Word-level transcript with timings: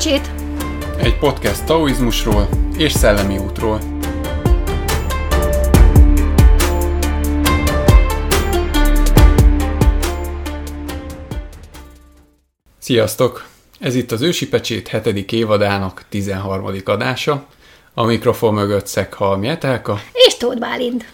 Pecsét. 0.00 0.30
Egy 0.96 1.18
podcast 1.18 1.64
taoizmusról 1.64 2.48
és 2.76 2.92
szellemi 2.92 3.38
útról. 3.38 3.80
Sziasztok! 12.78 13.46
Ez 13.80 13.94
itt 13.94 14.12
az 14.12 14.20
Ősi 14.20 14.48
Pecsét 14.48 14.88
7. 14.88 15.32
évadának 15.32 16.04
13. 16.08 16.74
adása. 16.84 17.46
A 17.94 18.04
mikrofon 18.04 18.54
mögött 18.54 18.86
Szekhalmi 18.86 19.48
Etelka. 19.48 20.00
És 20.12 20.36
Tóth 20.36 20.58
Bálint. 20.58 21.04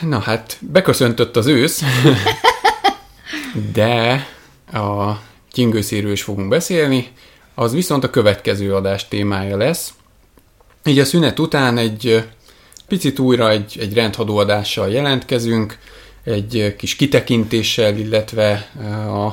Na 0.00 0.18
hát, 0.18 0.56
beköszöntött 0.60 1.36
az 1.36 1.46
ősz, 1.46 1.82
de 3.72 4.26
a 4.72 5.28
kyingőszéről 5.50 6.12
is 6.12 6.22
fogunk 6.22 6.48
beszélni, 6.48 7.08
az 7.54 7.72
viszont 7.72 8.04
a 8.04 8.10
következő 8.10 8.74
adás 8.74 9.08
témája 9.08 9.56
lesz. 9.56 9.92
Így 10.84 10.98
a 10.98 11.04
szünet 11.04 11.38
után 11.38 11.78
egy 11.78 12.24
picit 12.88 13.18
újra 13.18 13.50
egy, 13.50 13.76
egy 13.80 13.94
rendhadó 13.94 14.36
adással 14.36 14.90
jelentkezünk, 14.90 15.78
egy 16.24 16.74
kis 16.78 16.96
kitekintéssel, 16.96 17.96
illetve 17.96 18.70
a, 19.06 19.26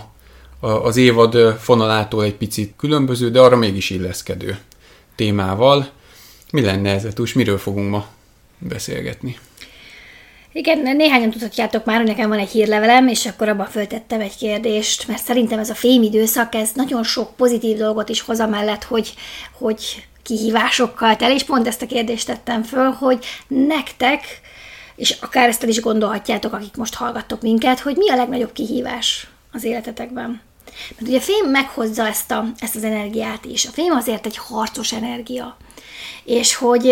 a, 0.60 0.86
az 0.86 0.98
évad 0.98 1.58
fonalától 1.60 2.24
egy 2.24 2.36
picit 2.36 2.74
különböző, 2.78 3.32
de 3.32 3.40
arra 3.40 3.56
mégis 3.56 3.90
illeszkedő 3.90 4.58
témával. 5.16 5.90
Mi 6.52 6.62
lenne 6.62 6.94
ez, 6.94 7.08
Tus? 7.14 7.34
Miről 7.34 7.58
fogunk 7.58 7.90
ma 7.90 8.08
beszélgetni? 8.60 9.38
Igen, 10.52 10.96
néhányan 10.96 11.30
tudhatjátok 11.30 11.86
már, 11.86 11.98
hogy 11.98 12.08
nekem 12.08 12.30
van 12.30 12.40
egy 12.40 12.50
hírlevelem, 12.50 13.08
és 13.08 13.26
akkor 13.26 13.50
abban 13.50 13.66
föltettem 13.66 14.20
egy 14.20 14.38
kérdést, 14.38 15.08
mert 15.08 15.24
szerintem 15.24 15.60
ez 15.60 15.70
a 15.70 15.76
fémidőszak, 15.76 16.56
ez 16.56 16.70
nagyon 16.74 17.04
sok 17.04 17.36
pozitív 17.36 17.78
dolgot 17.78 18.10
is 18.10 18.22
hoz 18.22 18.40
mellett, 18.40 18.84
hogy, 18.84 19.14
hogy 19.52 20.08
kihívásokkal 20.24 21.16
tel, 21.16 21.32
és 21.32 21.44
pont 21.44 21.68
ezt 21.68 21.82
a 21.82 21.86
kérdést 21.86 22.28
tettem 22.28 22.64
föl, 22.64 22.90
hogy 22.90 23.26
nektek, 23.48 24.24
és 24.96 25.18
akár 25.22 25.48
ezt 25.48 25.64
el 25.64 25.70
is 25.70 25.82
gondolhatjátok, 25.82 26.54
akik 26.54 26.76
most 26.76 26.96
hallgattok 26.96 27.42
minket, 27.42 27.80
hogy 27.80 27.96
mi 27.96 28.10
a 28.10 28.16
legnagyobb 28.16 28.52
kihívás 28.52 29.28
az 29.52 29.64
életetekben. 29.64 30.42
Mert 30.90 31.08
ugye 31.08 31.18
a 31.18 31.22
fém 31.22 31.46
meghozza 31.46 32.08
ezt, 32.08 32.32
a, 32.32 32.46
ezt 32.60 32.76
az 32.76 32.84
energiát 32.84 33.46
is. 33.46 33.66
A 33.66 33.72
fém 33.72 33.92
azért 33.92 34.26
egy 34.26 34.38
harcos 34.38 34.94
energia 34.94 35.58
és 36.28 36.56
hogy 36.56 36.84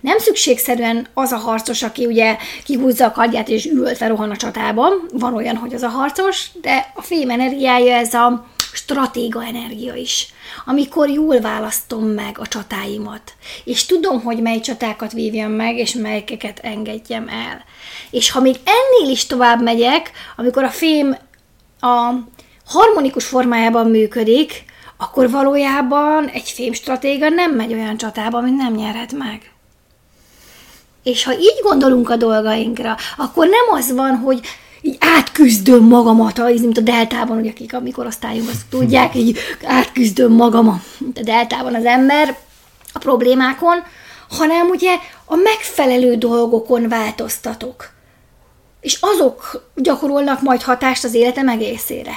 nem 0.00 0.18
szükségszerűen 0.18 1.06
az 1.14 1.32
a 1.32 1.36
harcos, 1.36 1.82
aki 1.82 2.06
ugye 2.06 2.36
kihúzza 2.64 3.06
a 3.06 3.12
kardját 3.12 3.48
és 3.48 3.64
üvöltve 3.64 4.06
rohan 4.06 4.30
a 4.30 4.36
csatában, 4.36 5.08
van 5.12 5.34
olyan, 5.34 5.56
hogy 5.56 5.74
az 5.74 5.82
a 5.82 5.88
harcos, 5.88 6.48
de 6.60 6.92
a 6.94 7.02
fém 7.02 7.30
energiája 7.30 7.96
ez 7.96 8.14
a 8.14 8.46
stratéga 8.72 9.44
energia 9.44 9.94
is, 9.94 10.26
amikor 10.64 11.08
jól 11.08 11.40
választom 11.40 12.04
meg 12.04 12.38
a 12.38 12.46
csatáimat, 12.46 13.32
és 13.64 13.86
tudom, 13.86 14.22
hogy 14.22 14.42
mely 14.42 14.60
csatákat 14.60 15.12
vívjam 15.12 15.50
meg, 15.50 15.76
és 15.76 15.92
melyikeket 15.92 16.58
engedjem 16.62 17.28
el. 17.28 17.64
És 18.10 18.30
ha 18.30 18.40
még 18.40 18.56
ennél 18.64 19.10
is 19.10 19.26
tovább 19.26 19.62
megyek, 19.62 20.10
amikor 20.36 20.64
a 20.64 20.70
fém 20.70 21.16
a 21.80 22.12
harmonikus 22.66 23.24
formájában 23.24 23.90
működik, 23.90 24.64
akkor 24.96 25.30
valójában 25.30 26.26
egy 26.26 26.48
fémstratéga 26.48 27.28
nem 27.28 27.54
megy 27.54 27.72
olyan 27.72 27.96
csatába, 27.96 28.40
mint 28.40 28.56
nem 28.56 28.74
nyerhet 28.74 29.12
meg. 29.12 29.52
És 31.02 31.24
ha 31.24 31.32
így 31.32 31.60
gondolunk 31.62 32.10
a 32.10 32.16
dolgainkra, 32.16 32.96
akkor 33.16 33.46
nem 33.46 33.78
az 33.78 33.92
van, 33.92 34.16
hogy 34.16 34.40
így 34.82 34.96
átküzdöm 35.00 35.84
magamat, 35.84 36.38
mint 36.60 36.78
a 36.78 36.80
deltában, 36.80 37.36
hogy 37.36 37.48
akik 37.48 37.74
a 37.74 37.80
mi 37.80 37.90
korosztályunk 37.90 38.48
azt 38.48 38.66
tudják, 38.70 39.14
így 39.14 39.38
átküzdöm 39.64 40.32
magam 40.32 40.68
a 40.68 40.80
deltában 41.22 41.74
az 41.74 41.84
ember 41.84 42.38
a 42.92 42.98
problémákon, 42.98 43.82
hanem 44.30 44.68
ugye 44.68 44.96
a 45.24 45.34
megfelelő 45.34 46.14
dolgokon 46.16 46.88
változtatok. 46.88 47.92
És 48.80 48.98
azok 49.00 49.70
gyakorolnak 49.74 50.42
majd 50.42 50.62
hatást 50.62 51.04
az 51.04 51.14
életem 51.14 51.48
egészére. 51.48 52.12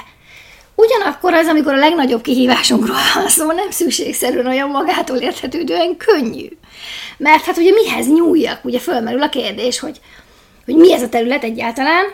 Ugyanakkor 0.80 1.34
az, 1.34 1.46
amikor 1.46 1.72
a 1.72 1.78
legnagyobb 1.78 2.22
kihívásunkról 2.22 2.96
van 3.14 3.28
szó, 3.28 3.52
nem 3.52 3.70
szükségszerűen 3.70 4.46
olyan 4.46 4.68
magától 4.68 5.16
érthetődően 5.16 5.96
könnyű. 5.96 6.48
Mert 7.16 7.44
hát 7.44 7.56
ugye 7.56 7.70
mihez 7.70 8.06
nyúljak? 8.06 8.64
Ugye 8.64 8.78
fölmerül 8.78 9.22
a 9.22 9.28
kérdés, 9.28 9.78
hogy, 9.78 10.00
hogy 10.64 10.74
mi 10.74 10.92
ez 10.92 11.02
a 11.02 11.08
terület 11.08 11.44
egyáltalán, 11.44 12.04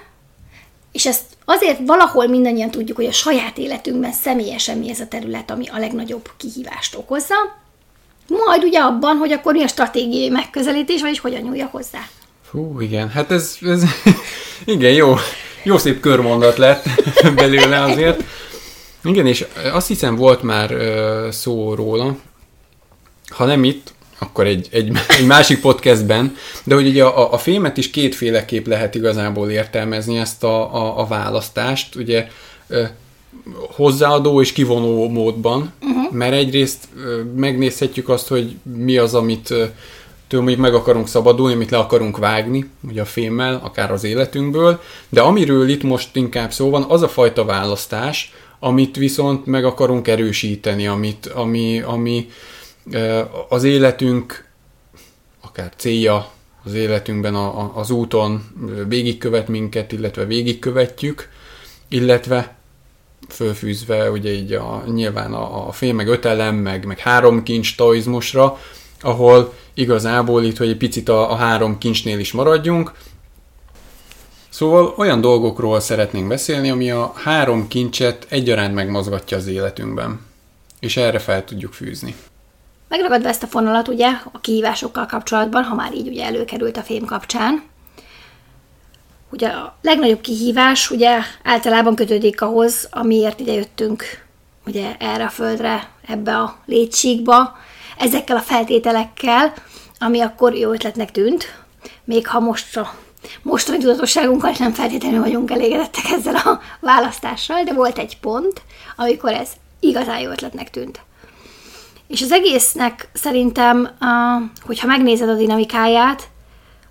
és 0.92 1.06
ezt 1.06 1.22
azért 1.44 1.78
valahol 1.86 2.26
mindannyian 2.26 2.70
tudjuk, 2.70 2.96
hogy 2.96 3.06
a 3.06 3.12
saját 3.12 3.58
életünkben 3.58 4.12
személyesen 4.12 4.78
mi 4.78 4.90
ez 4.90 5.00
a 5.00 5.08
terület, 5.08 5.50
ami 5.50 5.68
a 5.68 5.78
legnagyobb 5.78 6.30
kihívást 6.36 6.94
okozza, 6.96 7.34
majd 8.28 8.64
ugye 8.64 8.78
abban, 8.78 9.16
hogy 9.16 9.32
akkor 9.32 9.52
mi 9.52 9.62
a 9.62 9.68
stratégiai 9.68 10.28
megközelítés, 10.28 11.00
vagyis 11.00 11.20
hogyan 11.20 11.42
nyúljak 11.42 11.72
hozzá. 11.72 12.08
Hú, 12.50 12.80
igen, 12.80 13.10
hát 13.10 13.30
ez, 13.30 13.56
ez 13.60 13.82
igen, 14.64 14.92
jó, 14.92 15.14
jó 15.62 15.78
szép 15.78 16.00
körmondat 16.00 16.56
lett 16.56 16.84
belőle 17.34 17.82
azért. 17.82 18.24
Igen, 19.04 19.26
és 19.26 19.46
azt 19.72 19.86
hiszem 19.86 20.16
volt 20.16 20.42
már 20.42 20.74
szó 21.30 21.74
róla, 21.74 22.16
ha 23.28 23.44
nem 23.44 23.64
itt, 23.64 23.92
akkor 24.18 24.46
egy, 24.46 24.68
egy, 24.70 24.92
egy 25.18 25.26
másik 25.26 25.60
podcastben, 25.60 26.36
de 26.64 26.74
hogy 26.74 26.86
ugye 26.86 27.04
a, 27.04 27.32
a 27.32 27.38
filmet 27.38 27.76
is 27.76 27.90
kétféleképp 27.90 28.66
lehet 28.66 28.94
igazából 28.94 29.50
értelmezni 29.50 30.18
ezt 30.18 30.44
a, 30.44 30.74
a, 30.74 31.00
a 31.00 31.06
választást, 31.06 31.94
ugye 31.94 32.28
hozzáadó 33.76 34.40
és 34.40 34.52
kivonó 34.52 35.08
módban, 35.08 35.72
uh-huh. 35.82 36.12
mert 36.12 36.32
egyrészt 36.32 36.88
megnézhetjük 37.36 38.08
azt, 38.08 38.28
hogy 38.28 38.56
mi 38.62 38.96
az, 38.96 39.14
amit 39.14 39.54
től 40.28 40.40
mondjuk 40.40 40.60
meg 40.60 40.74
akarunk 40.74 41.08
szabadulni, 41.08 41.54
amit 41.54 41.70
le 41.70 41.78
akarunk 41.78 42.18
vágni, 42.18 42.70
ugye 42.88 43.00
a 43.00 43.04
filmmel, 43.04 43.60
akár 43.64 43.92
az 43.92 44.04
életünkből, 44.04 44.80
de 45.08 45.20
amiről 45.20 45.68
itt 45.68 45.82
most 45.82 46.16
inkább 46.16 46.52
szó 46.52 46.70
van, 46.70 46.84
az 46.88 47.02
a 47.02 47.08
fajta 47.08 47.44
választás, 47.44 48.32
amit 48.58 48.96
viszont 48.96 49.46
meg 49.46 49.64
akarunk 49.64 50.08
erősíteni, 50.08 50.86
amit, 50.86 51.26
ami, 51.26 51.80
ami 51.80 52.28
az 53.48 53.64
életünk 53.64 54.48
akár 55.40 55.72
célja 55.76 56.30
az 56.64 56.74
életünkben 56.74 57.34
a, 57.34 57.60
a, 57.60 57.72
az 57.74 57.90
úton 57.90 58.42
végigkövet 58.88 59.48
minket, 59.48 59.92
illetve 59.92 60.24
végigkövetjük, 60.24 61.28
illetve 61.88 62.56
fölfűzve 63.28 64.10
ugye 64.10 64.30
így 64.30 64.52
a, 64.52 64.84
nyilván 64.86 65.32
a, 65.32 65.68
a 65.68 65.72
fél 65.72 65.92
meg 65.92 66.08
öt 66.08 66.24
elem, 66.24 66.54
meg, 66.54 66.84
meg 66.84 66.98
három 66.98 67.42
kincs 67.42 67.76
taoizmusra, 67.76 68.58
ahol 69.00 69.52
igazából 69.74 70.44
itt, 70.44 70.56
hogy 70.56 70.68
egy 70.68 70.76
picit 70.76 71.08
a, 71.08 71.30
a 71.30 71.34
három 71.34 71.78
kincsnél 71.78 72.18
is 72.18 72.32
maradjunk, 72.32 72.92
Szóval 74.54 74.94
olyan 74.96 75.20
dolgokról 75.20 75.80
szeretnénk 75.80 76.28
beszélni, 76.28 76.70
ami 76.70 76.90
a 76.90 77.12
három 77.14 77.68
kincset 77.68 78.26
egyaránt 78.28 78.74
megmozgatja 78.74 79.36
az 79.36 79.46
életünkben, 79.46 80.20
és 80.80 80.96
erre 80.96 81.18
fel 81.18 81.44
tudjuk 81.44 81.72
fűzni. 81.72 82.14
Megragadva 82.88 83.28
ezt 83.28 83.42
a 83.42 83.46
fonalat 83.46 83.88
ugye 83.88 84.08
a 84.32 84.40
kihívásokkal 84.40 85.06
kapcsolatban, 85.06 85.62
ha 85.64 85.74
már 85.74 85.94
így 85.94 86.08
ugye 86.08 86.24
előkerült 86.24 86.76
a 86.76 86.82
fém 86.82 87.04
kapcsán, 87.04 87.62
ugye 89.30 89.48
a 89.48 89.76
legnagyobb 89.82 90.20
kihívás 90.20 90.90
ugye 90.90 91.18
általában 91.42 91.94
kötődik 91.94 92.40
ahhoz, 92.40 92.88
amiért 92.90 93.40
ide 93.40 93.52
jöttünk 93.52 94.04
ugye 94.66 94.96
erre 94.98 95.24
a 95.24 95.30
földre, 95.30 95.90
ebbe 96.06 96.36
a 96.36 96.56
létsíkba, 96.66 97.56
ezekkel 97.98 98.36
a 98.36 98.40
feltételekkel, 98.40 99.52
ami 99.98 100.20
akkor 100.20 100.54
jó 100.54 100.72
ötletnek 100.72 101.10
tűnt, 101.10 101.62
még 102.04 102.26
ha 102.26 102.40
most 102.40 102.76
a 102.76 102.94
mostani 103.42 103.78
tudatosságunkkal 103.78 104.54
nem 104.58 104.72
feltétlenül 104.72 105.20
vagyunk 105.20 105.50
elégedettek 105.50 106.04
ezzel 106.04 106.34
a 106.34 106.60
választással, 106.80 107.62
de 107.62 107.72
volt 107.72 107.98
egy 107.98 108.18
pont, 108.20 108.62
amikor 108.96 109.32
ez 109.32 109.48
igazán 109.80 110.20
jó 110.20 110.30
ötletnek 110.30 110.70
tűnt. 110.70 111.00
És 112.06 112.22
az 112.22 112.32
egésznek 112.32 113.08
szerintem, 113.12 113.90
hogyha 114.66 114.86
megnézed 114.86 115.28
a 115.28 115.34
dinamikáját, 115.34 116.22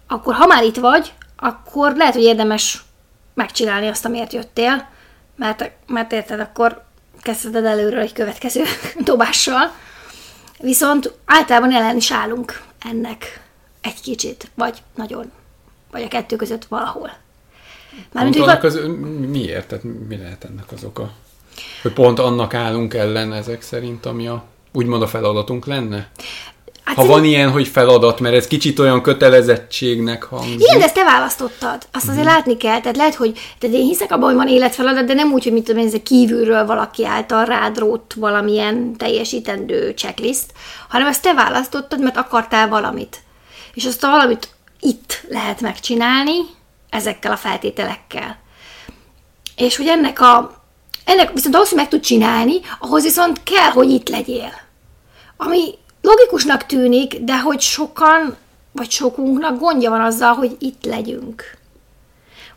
akkor 0.07 0.33
ha 0.33 0.45
már 0.45 0.63
itt 0.63 0.75
vagy, 0.77 1.13
akkor 1.37 1.95
lehet, 1.95 2.13
hogy 2.13 2.23
érdemes 2.23 2.83
megcsinálni 3.33 3.87
azt, 3.87 4.05
amiért 4.05 4.33
jöttél, 4.33 4.87
mert, 5.35 5.71
mert 5.87 6.11
érted, 6.11 6.39
akkor 6.39 6.83
kezdheted 7.21 7.65
előről 7.65 7.99
egy 7.99 8.13
következő 8.13 8.63
dobással. 8.99 9.71
Viszont 10.59 11.13
általában 11.25 11.73
ellen 11.73 11.95
is 11.95 12.11
állunk 12.11 12.61
ennek 12.89 13.41
egy 13.81 14.01
kicsit, 14.01 14.51
vagy 14.55 14.83
nagyon 14.95 15.31
vagy 15.93 16.03
a 16.03 16.07
kettő 16.07 16.35
között 16.35 16.65
valahol. 16.65 17.11
Mármint, 18.11 18.35
hogy 18.35 18.47
annak 18.47 18.63
az, 18.63 18.79
miért? 19.29 19.67
Tehát 19.67 19.83
mi 20.07 20.17
lehet 20.17 20.43
ennek 20.43 20.71
az 20.71 20.83
oka? 20.83 21.11
Hogy 21.81 21.93
pont 21.93 22.19
annak 22.19 22.53
állunk 22.53 22.93
ellen 22.93 23.33
ezek 23.33 23.61
szerint, 23.61 24.05
ami 24.05 24.27
a, 24.27 24.43
úgymond 24.71 25.01
a 25.01 25.07
feladatunk 25.07 25.65
lenne? 25.65 26.09
Hát 26.83 26.95
ha 26.95 27.05
van 27.05 27.23
ilyen, 27.23 27.51
hogy 27.51 27.67
feladat, 27.67 28.19
mert 28.19 28.35
ez 28.35 28.47
kicsit 28.47 28.79
olyan 28.79 29.01
kötelezettségnek 29.01 30.23
hangzik. 30.23 30.59
Igen, 30.59 30.77
de 30.77 30.85
ezt 30.85 30.93
te 30.93 31.03
választottad. 31.03 31.87
Azt 31.91 32.07
azért 32.07 32.17
uh-huh. 32.17 32.33
látni 32.33 32.57
kell. 32.57 32.79
Tehát 32.79 32.97
lehet, 32.97 33.15
hogy 33.15 33.39
tehát 33.59 33.75
én 33.75 33.85
hiszek 33.85 34.11
abban, 34.11 34.25
hogy 34.25 34.35
van 34.35 34.47
életfeladat, 34.47 35.05
de 35.05 35.13
nem 35.13 35.31
úgy, 35.31 35.43
hogy 35.43 35.53
mit 35.53 35.63
tudom 35.63 35.85
ez 35.85 35.93
kívülről 36.03 36.65
valaki 36.65 37.05
által 37.05 37.45
rádrót 37.45 38.13
valamilyen 38.13 38.95
teljesítendő 38.97 39.93
checklist, 39.93 40.45
hanem 40.89 41.07
ezt 41.07 41.21
te 41.21 41.33
választottad, 41.33 42.01
mert 42.01 42.17
akartál 42.17 42.67
valamit. 42.67 43.21
És 43.73 43.85
azt 43.85 44.03
a 44.03 44.09
valamit 44.09 44.52
itt 44.83 45.25
lehet 45.29 45.61
megcsinálni, 45.61 46.37
ezekkel 46.89 47.31
a 47.31 47.37
feltételekkel. 47.37 48.37
És 49.55 49.75
hogy 49.75 49.87
ennek 49.87 50.19
a 50.19 50.61
ennek 51.05 51.33
viszont 51.33 51.55
ahhoz, 51.55 51.69
hogy 51.69 51.77
meg 51.77 51.87
tud 51.87 52.01
csinálni, 52.01 52.59
ahhoz 52.79 53.03
viszont 53.03 53.43
kell, 53.43 53.69
hogy 53.69 53.89
itt 53.89 54.09
legyél. 54.09 54.51
Ami 55.37 55.73
logikusnak 56.01 56.65
tűnik, 56.65 57.19
de 57.19 57.39
hogy 57.39 57.61
sokan, 57.61 58.35
vagy 58.71 58.91
sokunknak 58.91 59.59
gondja 59.59 59.89
van 59.89 60.01
azzal, 60.01 60.33
hogy 60.33 60.55
itt 60.59 60.85
legyünk. 60.85 61.43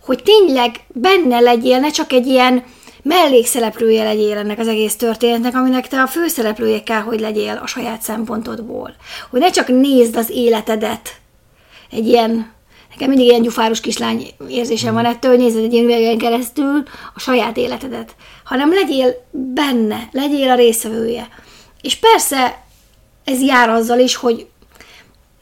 Hogy 0.04 0.22
tényleg 0.22 0.80
benne 0.88 1.40
legyél, 1.40 1.78
ne 1.78 1.90
csak 1.90 2.12
egy 2.12 2.26
ilyen 2.26 2.64
mellékszereplője 3.02 4.04
legyél 4.04 4.36
ennek 4.36 4.58
az 4.58 4.68
egész 4.68 4.96
történetnek, 4.96 5.54
aminek 5.54 5.88
te 5.88 6.02
a 6.02 6.06
főszereplője 6.06 6.82
kell, 6.82 7.00
hogy 7.00 7.20
legyél 7.20 7.60
a 7.62 7.66
saját 7.66 8.02
szempontodból. 8.02 8.94
Hogy 9.30 9.40
ne 9.40 9.50
csak 9.50 9.68
nézd 9.68 10.16
az 10.16 10.30
életedet 10.30 11.20
egy 11.90 12.06
ilyen, 12.06 12.52
nekem 12.90 13.08
mindig 13.08 13.26
ilyen 13.26 13.42
gyufáros 13.42 13.80
kislány 13.80 14.26
érzésem 14.48 14.94
van 14.94 15.04
ettől, 15.04 15.30
hogy 15.30 15.40
nézed 15.40 15.64
egy 15.64 15.72
ilyen 15.72 15.84
üvegen 15.84 16.18
keresztül 16.18 16.82
a 17.14 17.20
saját 17.20 17.56
életedet, 17.56 18.14
hanem 18.44 18.72
legyél 18.72 19.26
benne, 19.30 20.08
legyél 20.12 20.50
a 20.50 20.54
részvevője. 20.54 21.28
És 21.80 21.96
persze 21.96 22.64
ez 23.24 23.42
jár 23.42 23.68
azzal 23.68 23.98
is, 23.98 24.14
hogy 24.14 24.46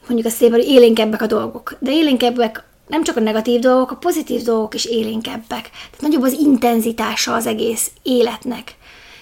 mondjuk 0.07 0.33
a 0.33 0.35
szépen, 0.35 0.59
hogy 0.59 0.69
élénkebbek 0.69 1.21
a 1.21 1.27
dolgok. 1.27 1.77
De 1.79 1.91
élénkebbek 1.91 2.63
nem 2.87 3.03
csak 3.03 3.17
a 3.17 3.19
negatív 3.19 3.59
dolgok, 3.59 3.91
a 3.91 3.95
pozitív 3.95 4.41
dolgok 4.41 4.73
is 4.73 4.85
élénkebbek. 4.85 5.69
Tehát 5.69 6.01
nagyobb 6.01 6.21
az 6.21 6.33
intenzitása 6.33 7.33
az 7.33 7.45
egész 7.47 7.91
életnek. 8.03 8.75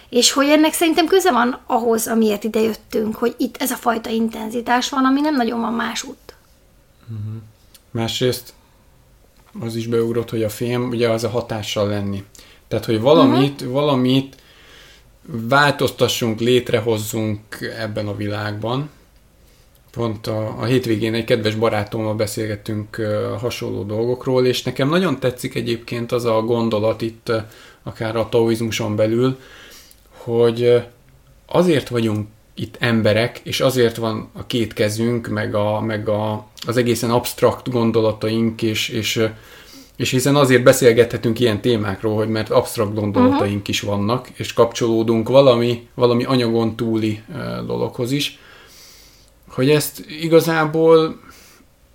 És 0.09 0.31
hogy 0.31 0.49
ennek 0.49 0.73
szerintem 0.73 1.05
köze 1.05 1.31
van 1.31 1.59
ahhoz, 1.67 2.07
amiért 2.07 2.43
ide 2.43 2.59
jöttünk, 2.59 3.15
hogy 3.15 3.35
itt 3.37 3.57
ez 3.57 3.71
a 3.71 3.75
fajta 3.75 4.09
intenzitás 4.09 4.89
van, 4.89 5.05
ami 5.05 5.21
nem 5.21 5.35
nagyon 5.35 5.61
van 5.61 5.73
más 5.73 6.03
út. 6.03 6.32
Uh-huh. 7.13 7.41
Másrészt 7.91 8.53
az 9.59 9.75
is 9.75 9.87
beugrott, 9.87 10.29
hogy 10.29 10.43
a 10.43 10.49
film 10.49 10.89
ugye 10.89 11.09
az 11.09 11.23
a 11.23 11.29
hatással 11.29 11.87
lenni. 11.87 12.23
Tehát, 12.67 12.85
hogy 12.85 12.99
valamit, 12.99 13.61
uh-huh. 13.61 13.73
valamit 13.73 14.35
változtassunk, 15.25 16.39
létrehozzunk 16.39 17.39
ebben 17.79 18.07
a 18.07 18.15
világban. 18.15 18.89
Pont 19.91 20.27
a, 20.27 20.59
a 20.59 20.63
hétvégén 20.63 21.13
egy 21.13 21.23
kedves 21.23 21.55
barátommal 21.55 22.15
beszélgettünk 22.15 22.97
uh, 22.99 23.39
hasonló 23.39 23.83
dolgokról, 23.83 24.45
és 24.45 24.63
nekem 24.63 24.89
nagyon 24.89 25.19
tetszik 25.19 25.55
egyébként 25.55 26.11
az 26.11 26.25
a 26.25 26.41
gondolat 26.41 27.01
itt, 27.01 27.29
uh, 27.29 27.43
akár 27.83 28.15
a 28.15 28.29
taoizmuson 28.29 28.95
belül, 28.95 29.39
hogy 30.09 30.61
uh, 30.61 30.83
azért 31.45 31.89
vagyunk 31.89 32.27
itt 32.55 32.75
emberek, 32.79 33.39
és 33.43 33.59
azért 33.61 33.95
van 33.95 34.29
a 34.33 34.45
két 34.45 34.73
kezünk, 34.73 35.27
meg, 35.27 35.55
a, 35.55 35.81
meg 35.81 36.09
a, 36.09 36.47
az 36.67 36.77
egészen 36.77 37.09
absztrakt 37.09 37.69
gondolataink, 37.69 38.61
és, 38.61 38.89
és 38.89 39.29
és 39.95 40.09
hiszen 40.09 40.35
azért 40.35 40.63
beszélgethetünk 40.63 41.39
ilyen 41.39 41.61
témákról, 41.61 42.15
hogy 42.15 42.29
mert 42.29 42.49
absztrakt 42.49 42.93
gondolataink 42.93 43.43
uh-huh. 43.43 43.69
is 43.69 43.81
vannak, 43.81 44.29
és 44.33 44.53
kapcsolódunk 44.53 45.29
valami, 45.29 45.87
valami 45.93 46.23
anyagon 46.23 46.75
túli 46.75 47.21
dologhoz 47.65 48.11
is, 48.11 48.39
hogy 49.49 49.69
ezt 49.69 50.05
igazából 50.21 51.19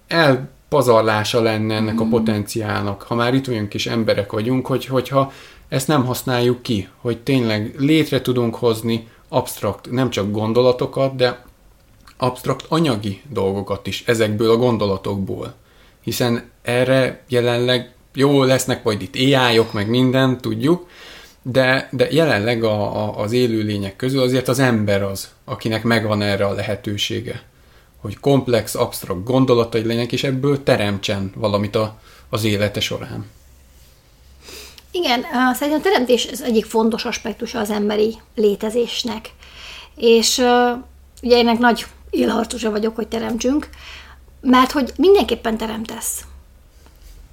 elpazarlása 0.06 1.42
lenne 1.42 1.74
ennek 1.74 1.92
uh-huh. 1.92 2.00
a 2.00 2.04
mhm. 2.04 2.14
potenciálnak, 2.14 3.02
ha 3.02 3.14
már 3.14 3.34
itt 3.34 3.48
olyan 3.48 3.68
kis 3.68 3.86
emberek 3.86 4.32
vagyunk, 4.32 4.66
hogy, 4.66 4.86
hogyha 4.86 5.32
ezt 5.68 5.88
nem 5.88 6.04
használjuk 6.04 6.62
ki, 6.62 6.88
hogy 7.00 7.18
tényleg 7.18 7.74
létre 7.78 8.20
tudunk 8.20 8.54
hozni 8.54 9.08
absztrakt, 9.28 9.90
nem 9.90 10.10
csak 10.10 10.30
gondolatokat, 10.30 11.16
de 11.16 11.44
absztrakt 12.16 12.64
anyagi 12.68 13.22
dolgokat 13.30 13.86
is 13.86 14.02
ezekből 14.06 14.50
a 14.50 14.56
gondolatokból 14.56 15.54
hiszen 16.08 16.50
erre 16.62 17.22
jelenleg 17.28 17.92
jó 18.14 18.42
lesznek 18.42 18.82
majd 18.84 19.02
itt 19.02 19.14
ai 19.34 19.58
-ok, 19.58 19.72
meg 19.72 19.88
minden, 19.88 20.38
tudjuk, 20.40 20.88
de, 21.42 21.88
de 21.92 22.08
jelenleg 22.10 22.64
a, 22.64 23.04
a, 23.04 23.18
az 23.18 23.32
élőlények 23.32 23.96
közül 23.96 24.20
azért 24.20 24.48
az 24.48 24.58
ember 24.58 25.02
az, 25.02 25.28
akinek 25.44 25.82
megvan 25.82 26.22
erre 26.22 26.46
a 26.46 26.52
lehetősége, 26.52 27.42
hogy 27.96 28.20
komplex, 28.20 28.74
absztrakt 28.74 29.24
gondolatai 29.24 29.84
legyenek, 29.84 30.12
és 30.12 30.24
ebből 30.24 30.62
teremtsen 30.62 31.32
valamit 31.34 31.76
a, 31.76 32.00
az 32.28 32.44
élete 32.44 32.80
során. 32.80 33.26
Igen, 34.98 35.24
szerintem 35.52 35.80
a 35.80 35.82
teremtés 35.82 36.28
az 36.32 36.42
egyik 36.42 36.64
fontos 36.64 37.04
aspektusa 37.04 37.58
az 37.58 37.70
emberi 37.70 38.18
létezésnek. 38.34 39.30
És 39.96 40.38
ugye 41.22 41.38
ennek 41.38 41.58
nagy 41.58 41.86
élharcosa 42.10 42.70
vagyok, 42.70 42.96
hogy 42.96 43.08
teremtsünk, 43.08 43.68
mert 44.40 44.70
hogy 44.70 44.92
mindenképpen 44.96 45.56
teremtesz. 45.56 46.20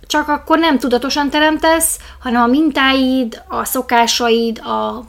Csak 0.07 0.27
akkor 0.27 0.59
nem 0.59 0.79
tudatosan 0.79 1.29
teremtesz, 1.29 1.97
hanem 2.19 2.41
a 2.41 2.47
mintáid, 2.47 3.43
a 3.47 3.63
szokásaid, 3.63 4.59
a 4.59 5.05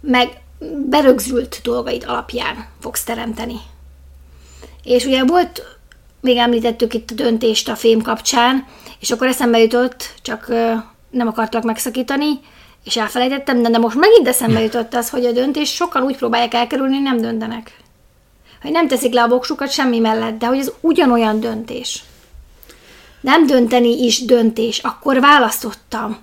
meg 0.00 0.40
berögzült 0.88 1.60
dolgaid 1.62 2.04
alapján 2.06 2.66
fogsz 2.80 3.04
teremteni. 3.04 3.60
És 4.82 5.04
ugye 5.04 5.24
volt, 5.24 5.78
még 6.20 6.36
említettük 6.36 6.94
itt 6.94 7.10
a 7.10 7.14
döntést 7.14 7.68
a 7.68 7.76
fém 7.76 8.02
kapcsán, 8.02 8.66
és 9.00 9.10
akkor 9.10 9.26
eszembe 9.26 9.58
jutott, 9.58 10.14
csak 10.22 10.52
nem 11.10 11.26
akartak 11.26 11.62
megszakítani, 11.62 12.40
és 12.84 12.96
elfelejtettem, 12.96 13.62
de, 13.62 13.70
de 13.70 13.78
most 13.78 13.96
megint 13.96 14.28
eszembe 14.28 14.60
jutott 14.60 14.94
az, 14.94 15.10
hogy 15.10 15.24
a 15.24 15.32
döntés 15.32 15.74
sokan 15.74 16.02
úgy 16.02 16.16
próbálják 16.16 16.54
elkerülni, 16.54 16.98
nem 16.98 17.20
döntenek 17.20 17.72
hogy 18.62 18.70
nem 18.70 18.88
teszik 18.88 19.12
le 19.12 19.22
a 19.22 19.28
voksukat 19.28 19.70
semmi 19.70 19.98
mellett, 19.98 20.38
de 20.38 20.46
hogy 20.46 20.58
ez 20.58 20.72
ugyanolyan 20.80 21.40
döntés. 21.40 22.02
Nem 23.20 23.46
dönteni 23.46 24.04
is 24.04 24.24
döntés, 24.24 24.78
akkor 24.78 25.20
választottam. 25.20 26.18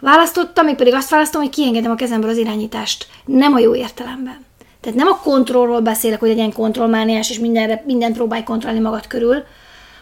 Választottam, 0.00 0.64
még 0.64 0.74
pedig 0.74 0.94
azt 0.94 1.10
választom, 1.10 1.42
hogy 1.42 1.50
kiengedem 1.50 1.90
a 1.90 1.94
kezemből 1.94 2.30
az 2.30 2.36
irányítást. 2.36 3.06
Nem 3.24 3.54
a 3.54 3.58
jó 3.58 3.74
értelemben. 3.74 4.44
Tehát 4.80 4.98
nem 4.98 5.06
a 5.06 5.20
kontrollról 5.22 5.80
beszélek, 5.80 6.20
hogy 6.20 6.28
legyen 6.28 6.52
kontrollmániás, 6.52 7.30
és 7.30 7.38
mindenre, 7.38 7.82
mindent 7.86 8.16
próbálj 8.16 8.42
kontrollálni 8.42 8.82
magad 8.82 9.06
körül, 9.06 9.44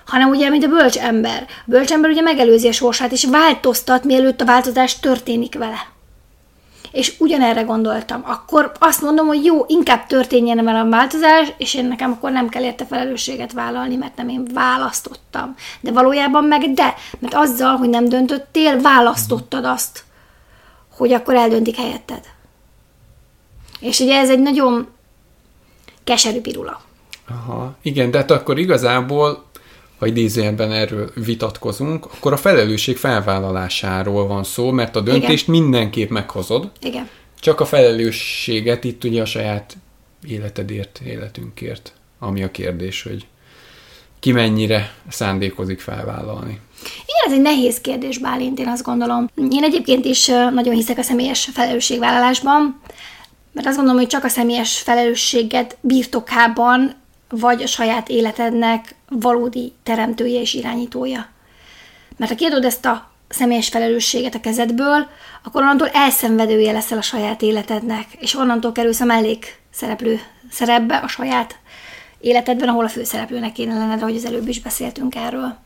hanem 0.07 0.29
ugye, 0.29 0.49
mint 0.49 0.65
a 0.65 0.69
bölcs 0.69 0.97
ember. 0.97 1.47
A 1.49 1.63
bölcs 1.65 1.93
ember 1.93 2.11
ugye 2.11 2.23
megelőzi 2.23 2.69
a 2.69 2.73
sorsát, 2.73 3.13
és 3.13 3.25
változtat, 3.25 4.05
mielőtt 4.05 4.41
a 4.41 4.45
változás 4.45 5.01
történik 5.01 5.59
vele 5.59 5.91
és 6.93 7.15
ugyanerre 7.19 7.63
gondoltam. 7.63 8.23
Akkor 8.27 8.73
azt 8.79 9.03
mondom, 9.03 9.27
hogy 9.27 9.45
jó, 9.45 9.65
inkább 9.67 10.07
történjen 10.07 10.65
vele 10.65 10.81
a 10.81 10.89
változás, 10.89 11.53
és 11.57 11.75
én 11.75 11.85
nekem 11.85 12.13
akkor 12.13 12.31
nem 12.31 12.49
kell 12.49 12.63
érte 12.63 12.85
felelősséget 12.85 13.53
vállalni, 13.53 13.97
mert 13.97 14.17
nem 14.17 14.29
én 14.29 14.49
választottam. 14.55 15.55
De 15.81 15.93
valójában 15.93 16.45
meg 16.45 16.73
de, 16.73 16.95
mert 17.19 17.35
azzal, 17.35 17.77
hogy 17.77 17.89
nem 17.89 18.09
döntöttél, 18.09 18.81
választottad 18.81 19.65
azt, 19.65 20.05
hogy 20.97 21.13
akkor 21.13 21.35
eldöntik 21.35 21.77
helyetted. 21.77 22.21
És 23.81 24.01
ugye 24.01 24.19
ez 24.19 24.31
egy 24.31 24.41
nagyon 24.41 24.89
keserű 26.05 26.41
pirula. 26.41 26.81
Aha, 27.29 27.77
igen, 27.83 28.11
de 28.11 28.19
hát 28.19 28.31
akkor 28.31 28.59
igazából 28.59 29.45
ha 30.03 30.09
idézőjelben 30.09 30.73
erről 30.73 31.11
vitatkozunk, 31.15 32.05
akkor 32.05 32.33
a 32.33 32.37
felelősség 32.37 32.97
felvállalásáról 32.97 34.27
van 34.27 34.45
szó, 34.45 34.71
mert 34.71 34.97
a 34.97 35.01
döntést 35.01 35.49
Igen. 35.49 35.61
mindenképp 35.61 36.11
meghozod. 36.11 36.71
Igen. 36.81 37.09
Csak 37.41 37.61
a 37.61 37.65
felelősséget 37.65 38.85
itt 38.85 39.05
ugye 39.05 39.23
a 39.23 39.25
saját 39.25 39.77
életedért, 40.29 41.01
életünkért, 41.07 41.93
ami 42.19 42.43
a 42.43 42.51
kérdés, 42.51 43.03
hogy 43.03 43.27
ki 44.21 44.33
mennyire 44.33 44.95
szándékozik 45.09 45.81
felvállalni. 45.81 46.61
Igen, 46.81 47.27
ez 47.27 47.33
egy 47.33 47.41
nehéz 47.41 47.81
kérdés, 47.81 48.19
Bálint, 48.19 48.59
én 48.59 48.69
azt 48.69 48.85
gondolom. 48.85 49.31
Én 49.51 49.65
egyébként 49.65 50.05
is 50.05 50.27
nagyon 50.27 50.75
hiszek 50.75 50.99
a 50.99 51.03
személyes 51.03 51.51
felelősségvállalásban, 51.53 52.81
mert 53.53 53.67
azt 53.67 53.77
gondolom, 53.77 54.01
hogy 54.01 54.11
csak 54.11 54.25
a 54.25 54.29
személyes 54.29 54.79
felelősséget 54.79 55.77
birtokában 55.81 57.02
vagy 57.41 57.63
a 57.63 57.67
saját 57.67 58.09
életednek 58.09 58.95
valódi 59.09 59.73
teremtője 59.83 60.41
és 60.41 60.55
irányítója. 60.55 61.27
Mert 62.17 62.31
ha 62.31 62.37
kiadod 62.37 62.65
ezt 62.65 62.85
a 62.85 63.11
személyes 63.29 63.69
felelősséget 63.69 64.35
a 64.35 64.41
kezedből, 64.41 65.07
akkor 65.43 65.63
onnantól 65.63 65.89
elszenvedője 65.89 66.73
leszel 66.73 66.99
a 66.99 67.03
saját 67.03 67.43
életednek, 67.43 68.07
és 68.19 68.35
onnantól 68.35 68.73
kerülsz 68.73 69.01
a 69.01 69.05
mellék 69.05 69.61
szereplő 69.71 70.21
szerepbe 70.51 70.97
a 70.97 71.09
saját 71.09 71.59
életedben, 72.21 72.69
ahol 72.69 72.85
a 72.85 72.89
főszereplőnek 72.89 73.53
kéne 73.53 73.79
lenned, 73.79 74.03
ahogy 74.03 74.17
az 74.17 74.25
előbb 74.25 74.49
is 74.49 74.61
beszéltünk 74.61 75.15
erről. 75.15 75.57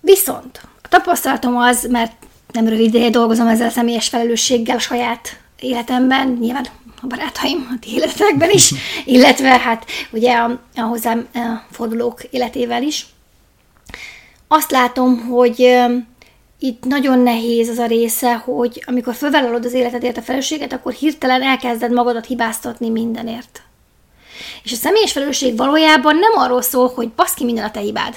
Viszont 0.00 0.60
a 0.82 0.88
tapasztalatom 0.88 1.56
az, 1.56 1.86
mert 1.90 2.12
nem 2.52 2.68
rövid 2.68 2.94
ideje 2.94 3.10
dolgozom 3.10 3.46
ezzel 3.46 3.66
a 3.66 3.70
személyes 3.70 4.08
felelősséggel 4.08 4.76
a 4.76 4.80
saját 4.80 5.40
életemben, 5.60 6.28
nyilván 6.40 6.66
a 7.02 7.06
barátaim 7.06 7.68
a 7.70 7.78
ti 7.80 7.94
életekben 7.94 8.50
is, 8.50 8.74
illetve 9.04 9.58
hát 9.58 9.84
ugye 10.10 10.32
a, 10.32 10.60
a 10.76 10.80
hozzám 10.80 11.28
a 11.34 11.66
fordulók 11.70 12.22
életével 12.30 12.82
is. 12.82 13.06
Azt 14.48 14.70
látom, 14.70 15.20
hogy 15.28 15.80
itt 16.58 16.84
nagyon 16.84 17.18
nehéz 17.18 17.68
az 17.68 17.78
a 17.78 17.86
része, 17.86 18.34
hogy 18.34 18.82
amikor 18.86 19.14
fölvállalod 19.14 19.64
az 19.64 19.72
életedért 19.72 20.16
a 20.16 20.22
felelősséget, 20.22 20.72
akkor 20.72 20.92
hirtelen 20.92 21.42
elkezded 21.42 21.92
magadat 21.92 22.26
hibáztatni 22.26 22.90
mindenért. 22.90 23.62
És 24.62 24.72
a 24.72 24.76
személyes 24.76 25.12
felelősség 25.12 25.56
valójában 25.56 26.16
nem 26.16 26.32
arról 26.34 26.62
szól, 26.62 26.92
hogy 26.94 27.10
baszki 27.10 27.44
minden 27.44 27.64
a 27.64 27.70
te 27.70 27.80
hibád. 27.80 28.16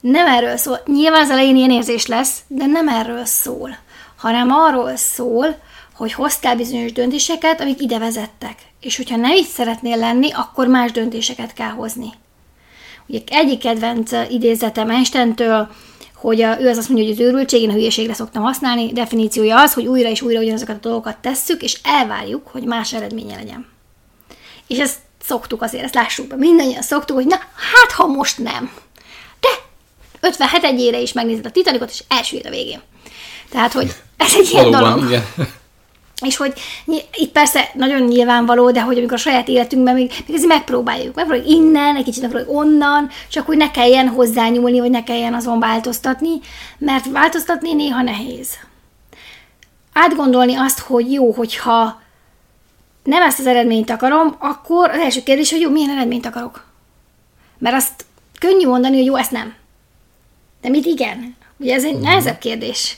Nem 0.00 0.26
erről 0.26 0.56
szól. 0.56 0.80
Nyilván 0.86 1.22
az 1.22 1.30
elején 1.30 1.56
ilyen 1.56 1.70
érzés 1.70 2.06
lesz, 2.06 2.40
de 2.46 2.66
nem 2.66 2.88
erről 2.88 3.24
szól. 3.24 3.76
Hanem 4.16 4.50
arról 4.50 4.96
szól, 4.96 5.58
hogy 5.96 6.12
hoztál 6.12 6.56
bizonyos 6.56 6.92
döntéseket, 6.92 7.60
amik 7.60 7.80
ide 7.80 7.98
vezettek. 7.98 8.54
És 8.80 8.96
hogyha 8.96 9.16
nem 9.16 9.32
így 9.32 9.46
szeretnél 9.46 9.96
lenni, 9.96 10.32
akkor 10.32 10.66
más 10.66 10.92
döntéseket 10.92 11.52
kell 11.52 11.70
hozni. 11.70 12.12
Ugye 13.06 13.20
egyik 13.26 13.58
kedvenc 13.58 14.10
idézetem 14.28 14.90
Einsteintől, 14.90 15.68
hogy 16.14 16.42
a, 16.42 16.60
ő 16.60 16.68
az 16.68 16.76
azt 16.76 16.88
mondja, 16.88 17.06
hogy 17.06 17.14
az 17.14 17.26
őrültség, 17.26 17.62
én 17.62 17.70
a 17.70 17.72
hülyeségre 17.72 18.14
szoktam 18.14 18.42
használni, 18.42 18.92
definíciója 18.92 19.60
az, 19.60 19.74
hogy 19.74 19.86
újra 19.86 20.08
és 20.08 20.22
újra 20.22 20.40
ugyanazokat 20.40 20.76
a 20.76 20.88
dolgokat 20.88 21.16
tesszük, 21.16 21.62
és 21.62 21.80
elvárjuk, 21.82 22.48
hogy 22.48 22.62
más 22.62 22.92
eredménye 22.92 23.36
legyen. 23.36 23.66
És 24.66 24.78
ezt 24.78 24.98
szoktuk 25.22 25.62
azért, 25.62 25.84
ezt 25.84 25.94
lássuk 25.94 26.26
be, 26.26 26.36
mindannyian 26.36 26.82
szoktuk, 26.82 27.16
hogy 27.16 27.26
na, 27.26 27.36
hát 27.36 27.92
ha 27.96 28.06
most 28.06 28.38
nem. 28.38 28.70
De 29.40 29.48
57 30.20 30.64
egyére 30.64 30.98
is 30.98 31.12
megnézed 31.12 31.46
a 31.46 31.50
Titanicot, 31.50 31.90
és 31.90 32.02
elsüllyed 32.08 32.46
a 32.46 32.50
végén. 32.50 32.80
Tehát, 33.50 33.72
hogy 33.72 33.94
ez 34.16 34.34
egy 34.34 34.50
ilyen 34.50 34.70
Valóban, 34.70 34.92
dolog. 34.92 35.10
Igen. 35.10 35.24
És 36.24 36.36
hogy 36.36 36.52
itt 37.12 37.32
persze 37.32 37.70
nagyon 37.74 38.02
nyilvánvaló, 38.02 38.70
de 38.70 38.80
hogy 38.82 38.98
amikor 38.98 39.16
a 39.16 39.20
saját 39.20 39.48
életünkben 39.48 39.94
még, 39.94 40.12
még 40.26 40.36
ezért 40.36 40.52
megpróbáljuk. 40.52 41.14
Megpróbáljuk 41.14 41.52
innen, 41.52 41.96
egy 41.96 42.04
kicsit 42.04 42.22
megpróbáljuk 42.22 42.58
onnan, 42.58 43.08
csak 43.28 43.46
hogy 43.46 43.56
ne 43.56 43.70
kelljen 43.70 44.08
hozzányúlni, 44.08 44.80
vagy 44.80 44.90
ne 44.90 45.04
kelljen 45.04 45.34
azon 45.34 45.58
változtatni, 45.58 46.40
mert 46.78 47.06
változtatni 47.10 47.74
néha 47.74 48.02
nehéz. 48.02 48.48
Átgondolni 49.92 50.54
azt, 50.54 50.78
hogy 50.78 51.12
jó, 51.12 51.32
hogyha 51.32 52.00
nem 53.02 53.22
ezt 53.22 53.38
az 53.38 53.46
eredményt 53.46 53.90
akarom, 53.90 54.36
akkor 54.38 54.90
az 54.90 54.98
első 54.98 55.22
kérdés, 55.22 55.50
hogy 55.50 55.60
jó, 55.60 55.70
milyen 55.70 55.90
eredményt 55.90 56.26
akarok? 56.26 56.64
Mert 57.58 57.76
azt 57.76 58.04
könnyű 58.38 58.66
mondani, 58.66 58.96
hogy 58.96 59.06
jó, 59.06 59.16
ezt 59.16 59.30
nem. 59.30 59.54
De 60.60 60.68
mit 60.68 60.86
igen? 60.86 61.36
Ugye 61.56 61.74
ez 61.74 61.84
egy 61.84 61.92
uh-huh. 61.92 62.08
nehezebb 62.08 62.38
kérdés 62.38 62.96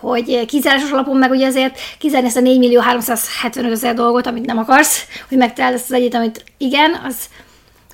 hogy 0.00 0.44
kizárásos 0.46 0.90
alapon 0.90 1.16
meg 1.16 1.30
ugye 1.30 1.46
azért 1.46 1.78
kizárni 1.98 2.26
ezt 2.26 2.36
a 2.36 2.40
4 2.40 2.58
millió 2.58 2.80
375 2.80 3.72
ezer 3.72 3.94
dolgot, 3.94 4.26
amit 4.26 4.46
nem 4.46 4.58
akarsz, 4.58 5.04
hogy 5.28 5.38
megtaláld 5.38 5.74
ezt 5.74 5.84
az 5.84 5.92
egyet, 5.92 6.14
amit 6.14 6.44
igen, 6.58 7.00
az 7.06 7.16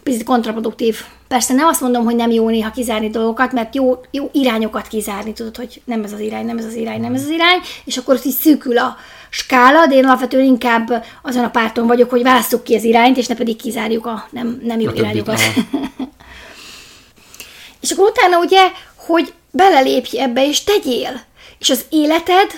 picit 0.03 0.25
kontraproduktív. 0.25 1.01
Persze 1.29 1.55
nem 1.55 1.67
azt 1.67 1.81
mondom, 1.81 2.05
hogy 2.05 2.17
nem 2.17 2.31
jó 2.31 2.49
néha 2.49 2.71
kizárni 2.71 3.11
dolgokat, 3.11 3.53
mert 3.53 3.75
jó, 3.75 4.01
jó 4.11 4.31
irányokat 4.33 4.87
kizárni, 4.87 5.33
tudod, 5.33 5.57
hogy 5.57 5.83
nem 5.85 6.05
ez 6.05 6.13
az 6.13 6.21
irány, 6.21 6.47
nem 6.47 6.59
ez 6.59 6.65
az 6.65 6.75
irány, 6.75 7.01
nem 7.01 7.15
ez 7.15 7.23
az 7.23 7.29
irány, 7.29 7.61
és 7.85 7.97
akkor 7.97 8.15
ott 8.15 8.25
így 8.25 8.35
szűkül 8.35 8.79
a 8.79 8.97
skála, 9.31 9.87
de 9.87 9.95
én 9.95 10.05
alapvetően 10.05 10.45
inkább 10.45 11.05
azon 11.23 11.45
a 11.45 11.51
párton 11.51 11.87
vagyok, 11.87 12.11
hogy 12.11 12.23
választjuk 12.23 12.65
ki 12.65 12.75
az 12.75 12.85
irányt, 12.85 13.17
és 13.17 13.27
ne 13.27 13.35
pedig 13.35 13.57
kizárjuk 13.57 14.07
a 14.07 14.29
nem, 14.31 14.61
nem 14.65 14.81
jó 14.81 14.91
a 14.91 14.95
irányokat. 14.95 15.41
és 17.83 17.91
akkor 17.91 18.11
utána 18.11 18.39
ugye, 18.39 18.71
hogy 18.97 19.33
belelépj 19.51 20.21
ebbe, 20.21 20.47
és 20.47 20.65
tegyél 20.65 21.21
és 21.63 21.71
az 21.71 21.85
életed 21.91 22.51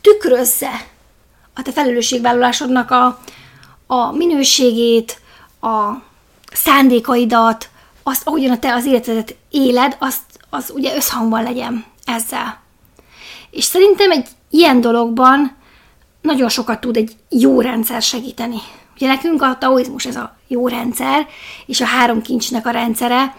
tükrözze 0.00 0.86
a 1.54 1.62
te 1.62 1.72
felelősségvállalásodnak 1.72 2.90
a, 2.90 3.20
a 3.86 4.12
minőségét, 4.12 5.20
a 5.60 5.92
szándékaidat, 6.52 7.68
azt, 8.02 8.26
ahogyan 8.26 8.50
a 8.50 8.58
te 8.58 8.74
az 8.74 8.86
életedet 8.86 9.36
éled, 9.50 9.96
azt, 9.98 10.20
az 10.50 10.70
ugye 10.74 10.94
összhangban 10.96 11.42
legyen 11.42 11.84
ezzel. 12.04 12.60
És 13.50 13.64
szerintem 13.64 14.10
egy 14.10 14.28
ilyen 14.50 14.80
dologban 14.80 15.56
nagyon 16.20 16.48
sokat 16.48 16.80
tud 16.80 16.96
egy 16.96 17.16
jó 17.28 17.60
rendszer 17.60 18.02
segíteni. 18.02 18.58
Ugye 18.96 19.06
nekünk 19.06 19.42
a 19.42 19.58
taoizmus 19.58 20.06
ez 20.06 20.16
a 20.16 20.36
jó 20.48 20.68
rendszer, 20.68 21.26
és 21.66 21.80
a 21.80 21.86
három 21.86 22.22
kincsnek 22.22 22.66
a 22.66 22.70
rendszere, 22.70 23.36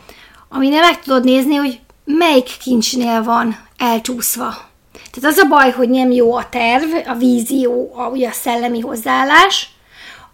aminél 0.50 0.82
meg 0.82 1.02
tudod 1.02 1.24
nézni, 1.24 1.56
hogy 1.56 1.80
melyik 2.06 2.58
kincsnél 2.58 3.24
van 3.24 3.58
elcsúszva 3.78 4.72
tehát 5.14 5.32
az 5.32 5.38
a 5.38 5.48
baj, 5.48 5.72
hogy 5.72 5.90
nem 5.90 6.12
jó 6.12 6.36
a 6.36 6.50
terv, 6.50 7.08
a 7.08 7.14
vízió, 7.14 7.94
a, 7.96 8.08
ugye 8.08 8.28
a 8.28 8.32
szellemi 8.32 8.80
hozzáállás, 8.80 9.70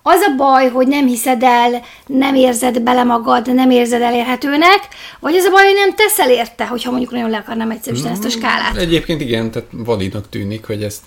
az 0.01 0.21
a 0.21 0.35
baj, 0.35 0.69
hogy 0.69 0.87
nem 0.87 1.07
hiszed 1.07 1.43
el, 1.43 1.81
nem 2.05 2.35
érzed 2.35 2.81
bele 2.81 3.03
magad, 3.03 3.53
nem 3.53 3.69
érzed 3.71 4.01
elérhetőnek, 4.01 4.87
vagy 5.19 5.35
az 5.35 5.43
a 5.43 5.49
baj, 5.49 5.65
hogy 5.65 5.73
nem 5.73 5.95
teszel 5.95 6.29
érte, 6.29 6.67
hogyha 6.67 6.89
mondjuk 6.89 7.11
nagyon 7.11 7.29
le 7.29 7.37
akarnám 7.37 7.71
egyszerűsíteni 7.71 8.13
ezt 8.13 8.23
a 8.23 8.27
mm, 8.27 8.39
skálát. 8.39 8.75
Egyébként 8.75 9.21
igen, 9.21 9.51
tehát 9.51 9.69
validak 9.71 10.29
tűnik, 10.29 10.65
hogy 10.65 10.83
ezt 10.83 11.01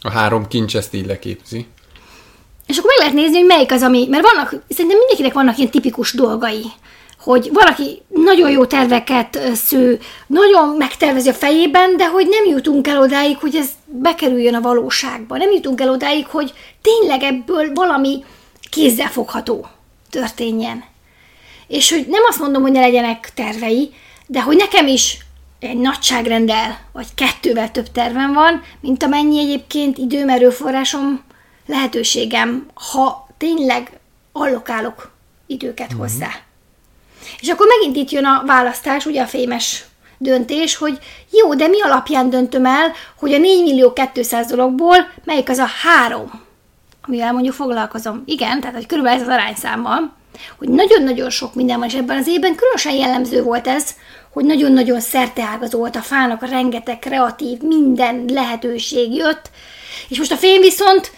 a 0.00 0.10
három 0.10 0.48
kincs 0.48 0.76
ezt 0.76 0.94
így 0.94 1.06
leképzi. 1.06 1.66
És 2.66 2.78
akkor 2.78 2.90
meg 2.90 2.98
lehet 2.98 3.14
nézni, 3.14 3.38
hogy 3.38 3.46
melyik 3.46 3.72
az, 3.72 3.82
ami, 3.82 4.06
mert 4.10 4.22
vannak, 4.22 4.48
szerintem 4.48 4.98
mindenkinek 4.98 5.32
vannak 5.32 5.58
ilyen 5.58 5.70
tipikus 5.70 6.12
dolgai 6.12 6.64
hogy 7.22 7.50
valaki 7.52 8.02
nagyon 8.08 8.50
jó 8.50 8.64
terveket 8.64 9.38
sző, 9.54 10.00
nagyon 10.26 10.68
megtervezi 10.76 11.28
a 11.28 11.34
fejében, 11.34 11.96
de 11.96 12.08
hogy 12.08 12.26
nem 12.28 12.44
jutunk 12.54 12.88
el 12.88 13.00
odáig, 13.00 13.38
hogy 13.38 13.56
ez 13.56 13.68
bekerüljön 13.84 14.54
a 14.54 14.60
valóságba. 14.60 15.36
Nem 15.36 15.50
jutunk 15.50 15.80
el 15.80 15.90
odáig, 15.90 16.26
hogy 16.26 16.52
tényleg 16.82 17.22
ebből 17.22 17.72
valami 17.72 18.24
kézzelfogható 18.70 19.66
történjen. 20.10 20.84
És 21.66 21.90
hogy 21.90 22.06
nem 22.08 22.22
azt 22.28 22.38
mondom, 22.38 22.62
hogy 22.62 22.72
ne 22.72 22.80
legyenek 22.80 23.30
tervei, 23.34 23.90
de 24.26 24.42
hogy 24.42 24.56
nekem 24.56 24.86
is 24.86 25.18
egy 25.60 25.78
nagyságrendel, 25.78 26.78
vagy 26.92 27.06
kettővel 27.14 27.70
több 27.70 27.92
tervem 27.92 28.32
van, 28.32 28.62
mint 28.80 29.02
amennyi 29.02 29.38
egyébként 29.38 29.98
időm, 29.98 30.28
erőforrásom, 30.28 31.22
lehetőségem, 31.66 32.66
ha 32.74 33.28
tényleg 33.38 34.00
allokálok 34.32 35.10
időket 35.46 35.92
mm-hmm. 35.92 36.00
hozzá. 36.00 36.30
És 37.40 37.48
akkor 37.48 37.66
megint 37.66 37.96
itt 37.96 38.10
jön 38.10 38.24
a 38.24 38.42
választás, 38.46 39.06
ugye 39.06 39.22
a 39.22 39.26
fémes 39.26 39.84
döntés, 40.18 40.76
hogy 40.76 40.98
jó, 41.30 41.54
de 41.54 41.66
mi 41.66 41.82
alapján 41.82 42.30
döntöm 42.30 42.66
el, 42.66 42.92
hogy 43.18 43.32
a 43.32 43.38
4 43.38 43.62
millió 43.62 43.92
200 44.14 44.46
dologból 44.46 44.96
melyik 45.24 45.48
az 45.48 45.58
a 45.58 45.68
három, 45.82 46.30
amivel 47.06 47.32
mondjuk 47.32 47.54
foglalkozom. 47.54 48.22
Igen, 48.26 48.60
tehát 48.60 48.76
hogy 48.76 48.86
körülbelül 48.86 49.20
ez 49.20 49.26
az 49.26 49.32
arányszámmal, 49.32 50.12
hogy 50.58 50.68
nagyon-nagyon 50.68 51.30
sok 51.30 51.54
minden 51.54 51.78
van, 51.78 51.88
és 51.88 51.94
ebben 51.94 52.18
az 52.18 52.26
évben 52.26 52.54
különösen 52.54 52.94
jellemző 52.94 53.42
volt 53.42 53.66
ez, 53.66 53.90
hogy 54.32 54.44
nagyon-nagyon 54.44 55.00
szerteágazó 55.00 55.78
volt 55.78 55.96
a 55.96 56.00
fának, 56.00 56.48
rengeteg 56.48 56.98
kreatív, 56.98 57.60
minden 57.60 58.24
lehetőség 58.28 59.14
jött, 59.14 59.50
és 60.08 60.18
most 60.18 60.32
a 60.32 60.36
fém 60.36 60.60
viszont, 60.60 61.12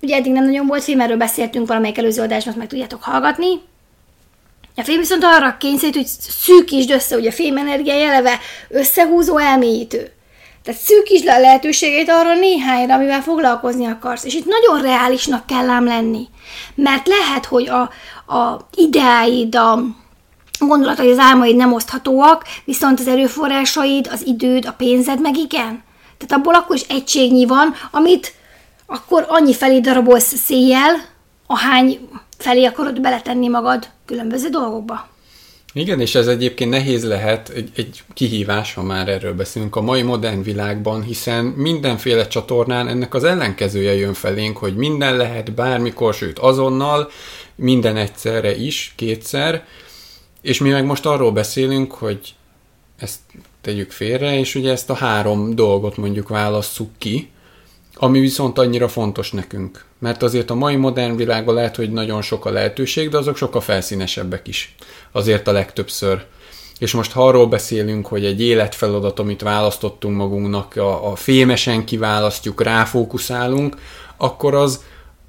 ugye 0.00 0.16
eddig 0.16 0.32
nem 0.32 0.44
nagyon 0.44 0.66
volt 0.66 0.82
film, 0.82 1.00
erről 1.00 1.16
beszéltünk 1.16 1.66
valamelyik 1.66 1.98
előző 1.98 2.22
adásban, 2.22 2.54
meg 2.56 2.66
tudjátok 2.66 3.02
hallgatni, 3.02 3.60
a 4.80 4.84
fém 4.84 4.98
viszont 4.98 5.24
arra 5.24 5.56
kényszerít, 5.56 5.94
hogy 5.94 6.06
szűkítsd 6.28 6.90
össze, 6.90 7.14
hogy 7.14 7.26
a 7.26 7.32
fémenergia 7.32 7.94
eleve 7.94 8.38
összehúzó 8.68 9.38
elmélyítő. 9.38 10.12
Tehát 10.62 10.80
szűkítsd 10.80 11.24
le 11.24 11.34
a 11.34 11.40
lehetőségét 11.40 12.08
arra 12.08 12.34
néhányra, 12.34 12.94
amivel 12.94 13.22
foglalkozni 13.22 13.86
akarsz. 13.86 14.24
És 14.24 14.34
itt 14.34 14.46
nagyon 14.46 14.82
reálisnak 14.82 15.46
kell 15.46 15.68
ám 15.68 15.84
lenni. 15.84 16.28
Mert 16.74 17.06
lehet, 17.06 17.44
hogy 17.44 17.68
a, 17.68 17.80
a 18.34 18.68
ideáid, 18.74 19.54
a 19.54 19.82
gondolataid, 20.58 21.10
az 21.10 21.18
álmaid 21.18 21.56
nem 21.56 21.72
oszthatóak, 21.72 22.44
viszont 22.64 23.00
az 23.00 23.08
erőforrásaid, 23.08 24.08
az 24.12 24.26
időd, 24.26 24.66
a 24.66 24.72
pénzed 24.72 25.20
meg 25.20 25.36
igen. 25.36 25.82
Tehát 26.18 26.32
abból 26.32 26.54
akkor 26.54 26.76
is 26.76 26.82
egységnyi 26.88 27.46
van, 27.46 27.74
amit 27.90 28.34
akkor 28.86 29.26
annyi 29.28 29.54
felé 29.54 29.80
darabolsz 29.80 30.34
széjjel, 30.34 30.94
ahány 31.46 32.08
felé 32.42 32.64
akarod 32.64 33.00
beletenni 33.00 33.48
magad 33.48 33.88
különböző 34.04 34.48
dolgokba. 34.48 35.08
Igen, 35.72 36.00
és 36.00 36.14
ez 36.14 36.26
egyébként 36.26 36.70
nehéz 36.70 37.04
lehet, 37.04 37.48
egy, 37.48 37.70
egy 37.74 38.02
kihívás, 38.14 38.74
ha 38.74 38.82
már 38.82 39.08
erről 39.08 39.34
beszélünk 39.34 39.76
a 39.76 39.80
mai 39.80 40.02
modern 40.02 40.42
világban, 40.42 41.02
hiszen 41.02 41.44
mindenféle 41.44 42.26
csatornán 42.26 42.88
ennek 42.88 43.14
az 43.14 43.24
ellenkezője 43.24 43.94
jön 43.94 44.14
felénk, 44.14 44.56
hogy 44.56 44.76
minden 44.76 45.16
lehet 45.16 45.52
bármikor, 45.52 46.14
sőt 46.14 46.38
azonnal, 46.38 47.10
minden 47.54 47.96
egyszerre 47.96 48.56
is, 48.56 48.92
kétszer, 48.96 49.64
és 50.40 50.58
mi 50.60 50.68
meg 50.68 50.84
most 50.84 51.06
arról 51.06 51.32
beszélünk, 51.32 51.92
hogy 51.92 52.34
ezt 52.98 53.18
tegyük 53.60 53.90
félre, 53.90 54.38
és 54.38 54.54
ugye 54.54 54.70
ezt 54.70 54.90
a 54.90 54.94
három 54.94 55.54
dolgot 55.54 55.96
mondjuk 55.96 56.28
válasszuk 56.28 56.90
ki, 56.98 57.30
ami 57.94 58.20
viszont 58.20 58.58
annyira 58.58 58.88
fontos 58.88 59.32
nekünk. 59.32 59.84
Mert 59.98 60.22
azért 60.22 60.50
a 60.50 60.54
mai 60.54 60.76
modern 60.76 61.16
világban 61.16 61.54
lehet, 61.54 61.76
hogy 61.76 61.90
nagyon 61.90 62.22
sok 62.22 62.44
a 62.44 62.50
lehetőség, 62.50 63.08
de 63.08 63.18
azok 63.18 63.36
sokkal 63.36 63.60
felszínesebbek 63.60 64.48
is. 64.48 64.74
Azért 65.12 65.48
a 65.48 65.52
legtöbbször. 65.52 66.24
És 66.78 66.92
most 66.92 67.12
ha 67.12 67.26
arról 67.26 67.46
beszélünk, 67.46 68.06
hogy 68.06 68.24
egy 68.24 68.40
életfeladat, 68.40 69.18
amit 69.18 69.42
választottunk 69.42 70.16
magunknak, 70.16 70.76
a, 70.76 71.10
a 71.10 71.14
fémesen 71.14 71.84
kiválasztjuk, 71.84 72.62
ráfókuszálunk, 72.62 73.76
akkor 74.16 74.54
az, 74.54 74.84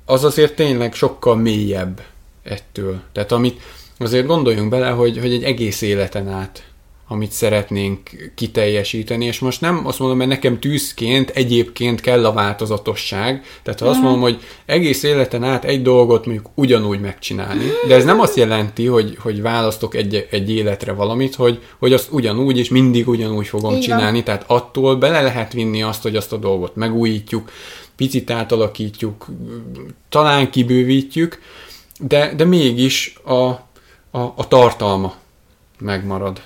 az 0.05 0.23
azért 0.23 0.55
tényleg 0.55 0.93
sokkal 0.93 1.35
mélyebb 1.35 2.01
ettől. 2.43 2.99
Tehát 3.11 3.31
amit 3.31 3.61
azért 3.97 4.25
gondoljunk 4.25 4.69
bele, 4.69 4.89
hogy, 4.89 5.17
hogy 5.17 5.33
egy 5.33 5.43
egész 5.43 5.81
életen 5.81 6.27
át 6.27 6.63
amit 7.11 7.31
szeretnénk 7.31 7.99
kiteljesíteni, 8.35 9.25
és 9.25 9.39
most 9.39 9.61
nem 9.61 9.87
azt 9.87 9.99
mondom, 9.99 10.17
mert 10.17 10.29
nekem 10.29 10.59
tűzként 10.59 11.29
egyébként 11.29 12.01
kell 12.01 12.25
a 12.25 12.33
változatosság, 12.33 13.43
tehát 13.63 13.79
ha 13.79 13.85
azt 13.85 13.97
mhm. 13.97 14.05
mondom, 14.05 14.21
hogy 14.21 14.39
egész 14.65 15.03
életen 15.03 15.43
át 15.43 15.65
egy 15.65 15.81
dolgot 15.81 16.25
mondjuk 16.25 16.49
ugyanúgy 16.55 16.99
megcsinálni, 16.99 17.63
de 17.87 17.95
ez 17.95 18.03
nem 18.03 18.19
azt 18.19 18.35
jelenti, 18.35 18.85
hogy, 18.85 19.17
hogy 19.19 19.41
választok 19.41 19.95
egy, 19.95 20.27
egy 20.29 20.51
életre 20.51 20.91
valamit, 20.91 21.35
hogy, 21.35 21.59
hogy 21.79 21.93
azt 21.93 22.11
ugyanúgy 22.11 22.57
és 22.57 22.69
mindig 22.69 23.07
ugyanúgy 23.07 23.47
fogom 23.47 23.71
Igen. 23.71 23.81
csinálni, 23.81 24.23
tehát 24.23 24.43
attól 24.47 24.95
bele 24.95 25.21
lehet 25.21 25.53
vinni 25.53 25.81
azt, 25.81 26.01
hogy 26.01 26.15
azt 26.15 26.33
a 26.33 26.37
dolgot 26.37 26.75
megújítjuk, 26.75 27.51
picit 27.95 28.29
átalakítjuk, 28.29 29.25
talán 30.09 30.49
kibővítjük, 30.49 31.39
de, 31.99 32.33
de 32.35 32.45
mégis 32.45 33.15
a, 33.23 33.33
a, 34.11 34.33
a 34.35 34.47
tartalma 34.47 35.13
megmarad. 35.79 36.41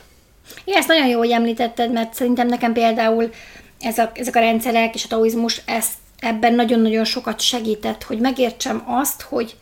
Igen, 0.66 0.80
ezt 0.80 0.88
nagyon 0.88 1.08
jó, 1.08 1.18
hogy 1.18 1.32
említetted, 1.32 1.92
mert 1.92 2.14
szerintem 2.14 2.48
nekem 2.48 2.74
például 2.74 3.30
ez 3.80 3.98
a, 3.98 4.12
ezek 4.14 4.36
a 4.36 4.40
rendszerek 4.40 4.96
és 4.96 5.04
a 5.04 5.08
taoizmus 5.08 5.62
ezt, 5.66 5.94
ebben 6.20 6.54
nagyon-nagyon 6.54 7.04
sokat 7.04 7.40
segített, 7.40 8.04
hogy 8.04 8.20
megértsem 8.20 8.84
azt, 8.86 9.22
hogy 9.22 9.56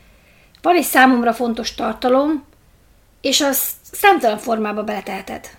van 0.62 0.76
egy 0.76 0.84
számomra 0.84 1.34
fontos 1.34 1.76
tartalom, 1.76 2.44
és 3.22 3.42
azt 3.42 3.72
számtalan 3.92 4.38
formába 4.38 4.84
beleteheted. 4.84 5.50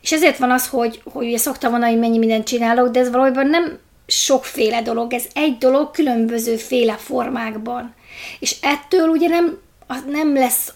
És 0.00 0.12
ezért 0.12 0.38
van 0.38 0.50
az, 0.50 0.68
hogy, 0.68 1.02
hogy 1.12 1.26
ugye 1.26 1.38
szoktam 1.38 1.70
mondani, 1.70 1.92
hogy 1.92 2.00
mennyi 2.00 2.18
mindent 2.18 2.46
csinálok, 2.46 2.88
de 2.88 3.00
ez 3.00 3.10
valójában 3.10 3.46
nem 3.46 3.78
sokféle 4.06 4.82
dolog, 4.82 5.12
ez 5.12 5.24
egy 5.34 5.58
dolog 5.58 5.90
különböző 5.90 6.56
féle 6.56 6.96
formákban. 6.96 7.94
És 8.38 8.56
ettől 8.60 9.08
ugye 9.08 9.28
nem, 9.28 9.58
nem 10.06 10.34
lesz 10.34 10.72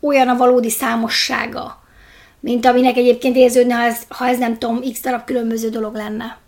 olyan 0.00 0.28
a 0.28 0.36
valódi 0.36 0.70
számossága, 0.70 1.83
mint 2.44 2.66
aminek 2.66 2.96
egyébként 2.96 3.36
érződne, 3.36 3.74
ha 3.74 3.82
ez, 3.82 3.98
ha 4.08 4.26
ez 4.26 4.38
nem 4.38 4.58
tudom, 4.58 4.80
x 4.92 5.00
darab 5.00 5.24
különböző 5.24 5.68
dolog 5.68 5.94
lenne. 5.94 6.38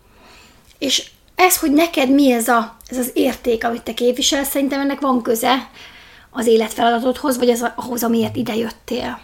És 0.79 1.11
ez, 1.35 1.59
hogy 1.59 1.73
neked 1.73 2.11
mi 2.11 2.33
ez, 2.33 2.49
a, 2.49 2.77
ez 2.87 2.99
az 2.99 3.11
érték, 3.15 3.65
amit 3.65 3.83
te 3.83 3.95
képviselsz, 3.95 4.49
szerintem 4.49 4.81
ennek 4.81 5.01
van 5.01 5.23
köze 5.23 5.71
az 6.31 6.47
életfeladatodhoz, 6.47 7.39
vagy 7.39 7.51
az, 7.51 7.73
ahhoz, 7.77 8.05
amiért 8.05 8.37
ide 8.37 8.55
jöttél. 8.57 9.21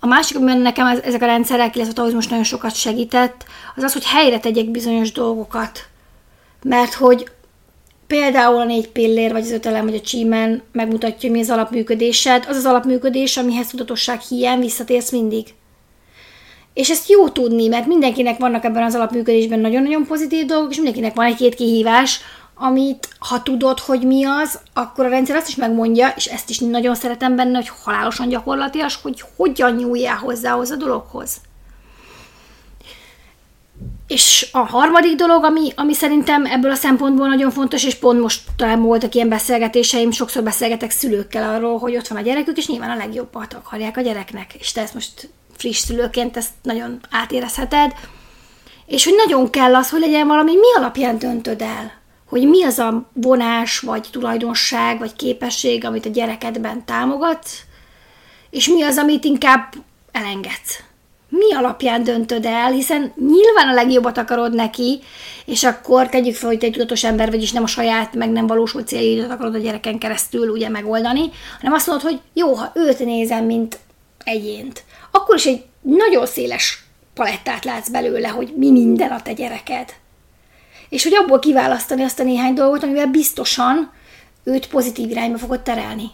A 0.00 0.06
másik, 0.06 0.36
amiben 0.36 0.58
nekem 0.58 0.86
ezek 0.86 1.22
a 1.22 1.26
rendszerek, 1.26 1.76
illetve 1.76 2.02
az 2.02 2.12
most 2.12 2.30
nagyon 2.30 2.44
sokat 2.44 2.74
segített, 2.74 3.44
az 3.76 3.82
az, 3.82 3.92
hogy 3.92 4.06
helyre 4.06 4.40
tegyek 4.40 4.70
bizonyos 4.70 5.12
dolgokat. 5.12 5.88
Mert 6.62 6.94
hogy 6.94 7.30
például 8.06 8.60
a 8.60 8.64
négy 8.64 8.88
pillér, 8.88 9.32
vagy 9.32 9.42
az 9.42 9.50
ötelem, 9.50 9.84
vagy 9.84 9.94
a 9.94 10.00
csímen 10.00 10.62
megmutatja, 10.72 11.30
mi 11.30 11.40
az 11.40 11.50
alapműködésed, 11.50 12.44
az 12.48 12.56
az 12.56 12.64
alapműködés, 12.64 13.36
amihez 13.36 13.66
tudatosság 13.66 14.20
hiány 14.20 14.60
visszatérsz 14.60 15.10
mindig. 15.10 15.54
És 16.76 16.90
ezt 16.90 17.08
jó 17.08 17.28
tudni, 17.28 17.68
mert 17.68 17.86
mindenkinek 17.86 18.38
vannak 18.38 18.64
ebben 18.64 18.82
az 18.82 18.94
alapműködésben 18.94 19.58
nagyon-nagyon 19.58 20.06
pozitív 20.06 20.46
dolgok, 20.46 20.70
és 20.70 20.76
mindenkinek 20.76 21.14
van 21.14 21.26
egy-két 21.26 21.54
kihívás, 21.54 22.20
amit 22.54 23.08
ha 23.18 23.42
tudod, 23.42 23.78
hogy 23.78 24.00
mi 24.00 24.24
az, 24.24 24.58
akkor 24.74 25.04
a 25.04 25.08
rendszer 25.08 25.36
azt 25.36 25.48
is 25.48 25.54
megmondja, 25.54 26.12
és 26.16 26.26
ezt 26.26 26.50
is 26.50 26.58
nagyon 26.58 26.94
szeretem 26.94 27.36
benne, 27.36 27.56
hogy 27.56 27.70
halálosan 27.84 28.28
gyakorlatias, 28.28 28.98
hogy 29.02 29.24
hogyan 29.36 29.74
nyúljál 29.74 30.16
hozzához 30.16 30.70
a 30.70 30.76
dologhoz. 30.76 31.36
És 34.06 34.48
a 34.52 34.58
harmadik 34.58 35.14
dolog, 35.14 35.44
ami, 35.44 35.72
ami 35.76 35.94
szerintem 35.94 36.44
ebből 36.44 36.70
a 36.70 36.74
szempontból 36.74 37.28
nagyon 37.28 37.50
fontos, 37.50 37.84
és 37.84 37.94
pont 37.94 38.20
most 38.20 38.42
talán 38.56 38.82
voltak 38.82 39.14
ilyen 39.14 39.28
beszélgetéseim, 39.28 40.10
sokszor 40.10 40.42
beszélgetek 40.42 40.90
szülőkkel 40.90 41.54
arról, 41.54 41.78
hogy 41.78 41.96
ott 41.96 42.08
van 42.08 42.18
a 42.18 42.22
gyerekük, 42.22 42.56
és 42.56 42.66
nyilván 42.66 42.90
a 42.90 42.96
legjobbat 42.96 43.54
akarják 43.54 43.96
a 43.96 44.00
gyereknek. 44.00 44.54
És 44.54 44.72
te 44.72 44.80
ezt 44.80 44.94
most 44.94 45.28
friss 45.56 45.78
szülőként 45.78 46.36
ezt 46.36 46.50
nagyon 46.62 47.00
átérezheted, 47.10 47.92
és 48.86 49.04
hogy 49.04 49.14
nagyon 49.26 49.50
kell 49.50 49.74
az, 49.74 49.90
hogy 49.90 50.00
legyen 50.00 50.26
valami, 50.26 50.52
mi 50.52 50.74
alapján 50.76 51.18
döntöd 51.18 51.62
el, 51.62 51.92
hogy 52.28 52.48
mi 52.48 52.64
az 52.64 52.78
a 52.78 53.10
vonás, 53.12 53.78
vagy 53.78 54.08
tulajdonság, 54.10 54.98
vagy 54.98 55.16
képesség, 55.16 55.84
amit 55.84 56.06
a 56.06 56.10
gyerekedben 56.10 56.84
támogat, 56.84 57.48
és 58.50 58.68
mi 58.68 58.82
az, 58.82 58.98
amit 58.98 59.24
inkább 59.24 59.74
elengedsz. 60.12 60.80
Mi 61.28 61.54
alapján 61.54 62.04
döntöd 62.04 62.44
el, 62.44 62.70
hiszen 62.72 63.12
nyilván 63.16 63.68
a 63.68 63.74
legjobbat 63.74 64.18
akarod 64.18 64.54
neki, 64.54 65.00
és 65.44 65.64
akkor 65.64 66.08
tegyük 66.08 66.34
fel, 66.34 66.48
hogy 66.48 66.58
te 66.58 66.66
egy 66.66 66.72
tudatos 66.72 67.04
ember 67.04 67.30
vagy, 67.30 67.42
és 67.42 67.52
nem 67.52 67.62
a 67.62 67.66
saját, 67.66 68.14
meg 68.14 68.30
nem 68.30 68.46
valósul 68.46 68.82
céljaidat 68.82 69.30
akarod 69.30 69.54
a 69.54 69.58
gyereken 69.58 69.98
keresztül 69.98 70.48
ugye 70.48 70.68
megoldani, 70.68 71.30
hanem 71.60 71.72
azt 71.72 71.86
mondod, 71.86 72.06
hogy 72.06 72.20
jó, 72.32 72.54
ha 72.54 72.72
őt 72.74 72.98
nézem, 72.98 73.44
mint 73.44 73.78
egyént, 74.24 74.84
akkor 75.16 75.36
is 75.36 75.46
egy 75.46 75.64
nagyon 75.80 76.26
széles 76.26 76.84
palettát 77.14 77.64
látsz 77.64 77.88
belőle, 77.88 78.28
hogy 78.28 78.52
mi 78.56 78.70
minden 78.70 79.10
a 79.10 79.22
te 79.22 79.32
gyereked. 79.32 79.94
És 80.88 81.02
hogy 81.02 81.14
abból 81.14 81.38
kiválasztani 81.38 82.02
azt 82.02 82.20
a 82.20 82.24
néhány 82.24 82.54
dolgot, 82.54 82.82
amivel 82.82 83.06
biztosan 83.06 83.92
őt 84.44 84.68
pozitív 84.68 85.10
irányba 85.10 85.38
fogod 85.38 85.62
terelni. 85.62 86.10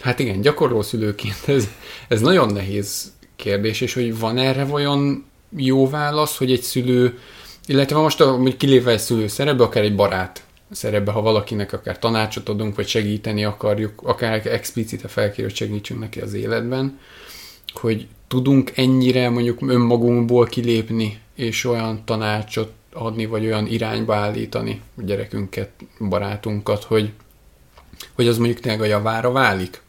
Hát 0.00 0.18
igen, 0.18 0.40
gyakorló 0.40 0.82
szülőként 0.82 1.36
ez, 1.46 1.68
ez 2.08 2.20
nagyon 2.20 2.52
nehéz 2.52 3.12
kérdés, 3.36 3.80
és 3.80 3.94
hogy 3.94 4.18
van 4.18 4.38
erre 4.38 4.66
olyan 4.70 5.26
jó 5.56 5.88
válasz, 5.88 6.36
hogy 6.36 6.52
egy 6.52 6.62
szülő, 6.62 7.18
illetve 7.66 7.98
most 7.98 8.18
hogy 8.18 8.56
kilépve 8.56 8.90
egy 8.90 8.98
szülő 8.98 9.26
szerepbe, 9.26 9.64
akár 9.64 9.82
egy 9.82 9.94
barát 9.94 10.42
szerepbe, 10.74 11.12
ha 11.12 11.20
valakinek 11.20 11.72
akár 11.72 11.98
tanácsot 11.98 12.48
adunk, 12.48 12.76
vagy 12.76 12.86
segíteni 12.86 13.44
akarjuk, 13.44 14.02
akár 14.04 14.46
explicite 14.46 15.08
felkér, 15.08 15.44
hogy 15.44 15.54
segítsünk 15.54 16.00
neki 16.00 16.20
az 16.20 16.34
életben, 16.34 16.98
hogy 17.74 18.06
tudunk 18.28 18.72
ennyire 18.74 19.30
mondjuk 19.30 19.58
önmagunkból 19.60 20.46
kilépni, 20.46 21.20
és 21.34 21.64
olyan 21.64 22.02
tanácsot 22.04 22.72
adni, 22.92 23.26
vagy 23.26 23.44
olyan 23.44 23.66
irányba 23.66 24.14
állítani 24.14 24.80
a 24.96 25.02
gyerekünket, 25.02 25.70
barátunkat, 26.08 26.84
hogy, 26.84 27.12
hogy 28.14 28.28
az 28.28 28.38
mondjuk 28.38 28.60
tényleg 28.60 28.80
a 28.80 28.84
javára 28.84 29.32
válik. 29.32 29.82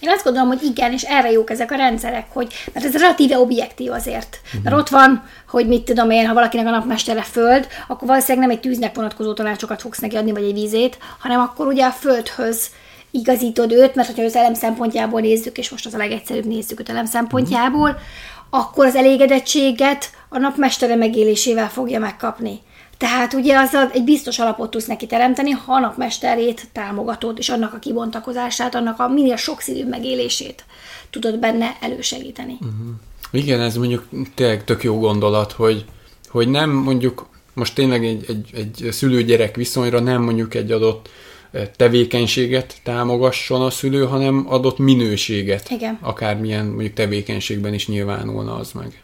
Én 0.00 0.10
azt 0.10 0.24
gondolom, 0.24 0.48
hogy 0.48 0.62
igen, 0.62 0.92
és 0.92 1.02
erre 1.02 1.30
jók 1.30 1.50
ezek 1.50 1.70
a 1.72 1.76
rendszerek, 1.76 2.26
hogy, 2.32 2.52
mert 2.72 2.86
ez 2.86 2.96
relatíve 2.96 3.38
objektív 3.38 3.92
azért. 3.92 4.40
Uh-huh. 4.44 4.62
Mert 4.62 4.76
ott 4.76 4.88
van, 4.88 5.22
hogy 5.48 5.66
mit 5.66 5.82
tudom 5.82 6.10
én, 6.10 6.26
ha 6.26 6.34
valakinek 6.34 6.66
a 6.66 6.70
napmestere 6.70 7.22
föld, 7.22 7.66
akkor 7.88 8.08
valószínűleg 8.08 8.48
nem 8.48 8.56
egy 8.56 8.62
tűznek 8.62 8.94
vonatkozó 8.94 9.32
tanácsokat 9.32 9.80
fogsz 9.80 9.98
neki 9.98 10.16
adni, 10.16 10.32
vagy 10.32 10.42
egy 10.42 10.52
vízét, 10.52 10.98
hanem 11.18 11.40
akkor 11.40 11.66
ugye 11.66 11.84
a 11.84 11.90
földhöz 11.90 12.66
igazítod 13.10 13.72
őt, 13.72 13.94
mert 13.94 14.08
hogyha 14.08 14.24
az 14.24 14.36
elem 14.36 14.54
szempontjából 14.54 15.20
nézzük, 15.20 15.58
és 15.58 15.70
most 15.70 15.86
az 15.86 15.94
a 15.94 15.98
legegyszerűbb 15.98 16.46
nézzük 16.46 16.80
őt 16.80 16.88
elem 16.88 17.06
szempontjából, 17.06 17.88
uh-huh. 17.88 18.02
akkor 18.50 18.86
az 18.86 18.94
elégedettséget 18.94 20.10
a 20.28 20.38
napmestere 20.38 20.94
megélésével 20.94 21.68
fogja 21.68 21.98
megkapni. 21.98 22.60
Tehát 22.98 23.32
ugye 23.32 23.58
azzal 23.58 23.90
egy 23.92 24.04
biztos 24.04 24.38
alapot 24.38 24.70
tudsz 24.70 24.86
neki 24.86 25.06
teremteni, 25.06 25.50
ha 25.50 25.72
a 25.72 25.78
napmesterét 25.78 26.68
támogatod, 26.72 27.38
és 27.38 27.48
annak 27.48 27.74
a 27.74 27.78
kibontakozását, 27.78 28.74
annak 28.74 28.98
a 29.00 29.08
minél 29.08 29.36
sokszínűbb 29.36 29.88
megélését 29.88 30.64
tudod 31.10 31.38
benne 31.38 31.76
elősegíteni. 31.80 32.52
Uh-huh. 32.52 32.88
Igen, 33.30 33.60
ez 33.60 33.76
mondjuk 33.76 34.08
tényleg 34.34 34.64
tök 34.64 34.82
jó 34.82 34.98
gondolat, 34.98 35.52
hogy, 35.52 35.84
hogy 36.28 36.48
nem 36.48 36.70
mondjuk 36.70 37.26
most 37.54 37.74
tényleg 37.74 38.04
egy, 38.04 38.24
egy, 38.28 38.50
egy 38.54 38.92
szülő-gyerek 38.92 39.56
viszonyra 39.56 40.00
nem 40.00 40.22
mondjuk 40.22 40.54
egy 40.54 40.72
adott 40.72 41.08
eh, 41.50 41.68
tevékenységet 41.76 42.74
támogasson 42.82 43.62
a 43.62 43.70
szülő, 43.70 44.04
hanem 44.04 44.44
adott 44.48 44.78
minőséget. 44.78 45.70
Igen. 45.70 45.98
Akármilyen 46.00 46.66
mondjuk 46.66 46.92
tevékenységben 46.92 47.74
is 47.74 47.88
nyilvánulna 47.88 48.54
az 48.54 48.72
meg. 48.72 49.02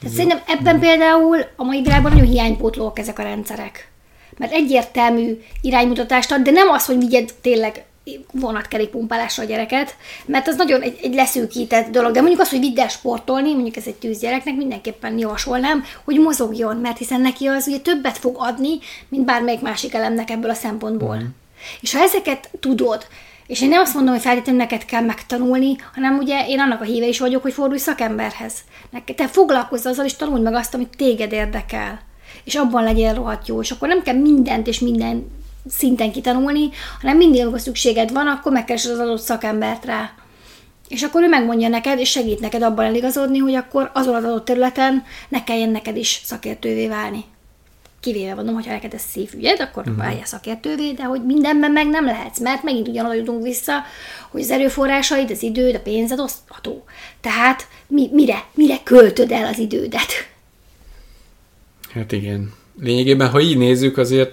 Tehát 0.00 0.16
szerintem 0.16 0.40
ebben 0.46 0.80
például 0.80 1.38
a 1.56 1.64
mai 1.64 1.82
világban 1.82 2.12
nagyon 2.12 2.26
hiánypótlók 2.26 2.98
ezek 2.98 3.18
a 3.18 3.22
rendszerek. 3.22 3.90
Mert 4.38 4.52
egyértelmű 4.52 5.40
iránymutatást 5.60 6.32
ad, 6.32 6.42
de 6.42 6.50
nem 6.50 6.68
az, 6.68 6.86
hogy 6.86 6.98
vigyed 6.98 7.34
tényleg 7.40 7.84
vonatkerékpumpálásra 8.32 9.42
a 9.42 9.46
gyereket, 9.46 9.96
mert 10.26 10.48
az 10.48 10.56
nagyon 10.56 10.80
egy, 10.80 10.98
egy 11.02 11.14
leszűkített 11.14 11.90
dolog. 11.90 12.12
De 12.12 12.20
mondjuk 12.20 12.40
az, 12.40 12.50
hogy 12.50 12.58
vidd 12.58 12.80
el 12.80 12.88
sportolni, 12.88 13.52
mondjuk 13.52 13.76
ez 13.76 13.86
egy 13.86 13.94
tűzgyereknek, 13.94 14.56
mindenképpen 14.56 15.18
javasolnám, 15.18 15.84
hogy 16.04 16.18
mozogjon, 16.18 16.76
mert 16.76 16.98
hiszen 16.98 17.20
neki 17.20 17.46
az 17.46 17.66
ugye 17.66 17.78
többet 17.78 18.18
fog 18.18 18.36
adni, 18.38 18.78
mint 19.08 19.24
bármelyik 19.24 19.60
másik 19.60 19.94
elemnek 19.94 20.30
ebből 20.30 20.50
a 20.50 20.54
szempontból. 20.54 21.16
Mm. 21.16 21.26
És 21.80 21.94
ha 21.94 22.02
ezeket 22.02 22.50
tudod, 22.60 23.06
és 23.46 23.62
én 23.62 23.68
nem 23.68 23.80
azt 23.80 23.94
mondom, 23.94 24.12
hogy 24.12 24.22
feltétlenül 24.22 24.60
neked 24.60 24.84
kell 24.84 25.02
megtanulni, 25.02 25.76
hanem 25.94 26.18
ugye 26.18 26.46
én 26.48 26.60
annak 26.60 26.80
a 26.80 26.84
híve 26.84 27.06
is 27.06 27.18
vagyok, 27.18 27.42
hogy 27.42 27.52
fordulj 27.52 27.78
szakemberhez. 27.78 28.54
Te 29.16 29.28
foglalkozz 29.28 29.86
azzal, 29.86 30.04
és 30.04 30.14
tanuld 30.14 30.42
meg 30.42 30.54
azt, 30.54 30.74
amit 30.74 30.96
téged 30.96 31.32
érdekel. 31.32 32.00
És 32.44 32.54
abban 32.54 32.84
legyél 32.84 33.14
rohadt 33.14 33.48
jó. 33.48 33.60
És 33.60 33.70
akkor 33.70 33.88
nem 33.88 34.02
kell 34.02 34.14
mindent 34.14 34.66
és 34.66 34.78
minden 34.78 35.30
szinten 35.68 36.12
kitanulni, 36.12 36.70
hanem 37.00 37.16
mindig, 37.16 37.40
amikor 37.40 37.60
szükséged 37.60 38.12
van, 38.12 38.26
akkor 38.26 38.52
megkeresed 38.52 38.92
az 38.92 38.98
adott 38.98 39.20
szakembert 39.20 39.84
rá. 39.84 40.10
És 40.88 41.02
akkor 41.02 41.22
ő 41.22 41.28
megmondja 41.28 41.68
neked, 41.68 41.98
és 41.98 42.10
segít 42.10 42.40
neked 42.40 42.62
abban 42.62 42.84
eligazodni, 42.84 43.38
hogy 43.38 43.54
akkor 43.54 43.90
azon 43.94 44.14
az 44.14 44.24
adott 44.24 44.44
területen 44.44 45.04
ne 45.28 45.44
kelljen 45.44 45.70
neked 45.70 45.96
is 45.96 46.20
szakértővé 46.24 46.88
válni. 46.88 47.24
Kivéve 48.00 48.34
mondom, 48.34 48.54
hogyha 48.54 48.72
neked 48.72 48.94
ez 48.94 49.02
szívügyed, 49.02 49.60
akkor 49.60 49.82
uh-huh. 49.82 49.96
válja 49.96 50.24
szakértővé, 50.24 50.92
de 50.92 51.02
hogy 51.02 51.24
mindenben 51.24 51.70
meg 51.70 51.88
nem 51.88 52.04
lehetsz, 52.04 52.40
mert 52.40 52.62
megint 52.62 52.88
ugyanaz 52.88 53.16
jutunk 53.16 53.42
vissza, 53.42 53.72
hogy 54.30 54.40
az 54.40 54.50
erőforrásaid, 54.50 55.30
az 55.30 55.42
időd, 55.42 55.74
a 55.74 55.80
pénzed 55.80 56.18
osztható. 56.18 56.84
Tehát 57.20 57.68
mi, 57.86 58.08
mire, 58.12 58.44
mire 58.54 58.76
költöd 58.84 59.32
el 59.32 59.46
az 59.46 59.58
idődet? 59.58 60.12
Hát 61.90 62.12
igen. 62.12 62.52
Lényegében, 62.80 63.30
ha 63.30 63.40
így 63.40 63.56
nézzük, 63.56 63.98
azért 63.98 64.32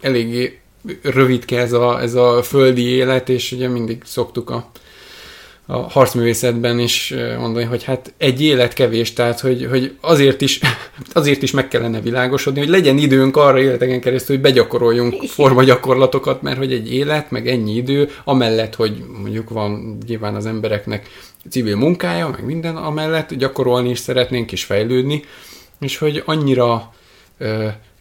eléggé 0.00 0.60
rövidke 1.02 1.58
ez 1.58 1.72
a, 1.72 2.00
ez 2.00 2.14
a 2.14 2.42
földi 2.42 2.82
élet, 2.82 3.28
és 3.28 3.52
ugye 3.52 3.68
mindig 3.68 4.02
szoktuk 4.04 4.50
a 4.50 4.70
a 5.70 5.88
harcművészetben 5.88 6.78
is 6.78 7.14
mondani, 7.38 7.64
hogy 7.64 7.84
hát 7.84 8.12
egy 8.16 8.42
élet 8.42 8.72
kevés, 8.72 9.12
tehát 9.12 9.40
hogy, 9.40 9.66
hogy 9.70 9.96
azért, 10.00 10.40
is, 10.40 10.60
azért 11.12 11.42
is 11.42 11.50
meg 11.50 11.68
kellene 11.68 12.00
világosodni, 12.00 12.60
hogy 12.60 12.68
legyen 12.68 12.98
időnk 12.98 13.36
arra 13.36 13.60
életeken 13.60 14.00
keresztül, 14.00 14.34
hogy 14.34 14.44
begyakoroljunk 14.44 15.22
formagyakorlatokat, 15.22 16.42
mert 16.42 16.58
hogy 16.58 16.72
egy 16.72 16.92
élet, 16.92 17.30
meg 17.30 17.48
ennyi 17.48 17.74
idő, 17.74 18.10
amellett, 18.24 18.74
hogy 18.74 19.04
mondjuk 19.22 19.50
van 19.50 19.98
nyilván 20.06 20.34
az 20.34 20.46
embereknek 20.46 21.08
civil 21.50 21.76
munkája, 21.76 22.28
meg 22.28 22.44
minden 22.44 22.76
amellett, 22.76 23.34
gyakorolni 23.34 23.90
is 23.90 23.98
szeretnénk 23.98 24.52
és 24.52 24.64
fejlődni, 24.64 25.24
és 25.80 25.98
hogy 25.98 26.22
annyira 26.26 26.92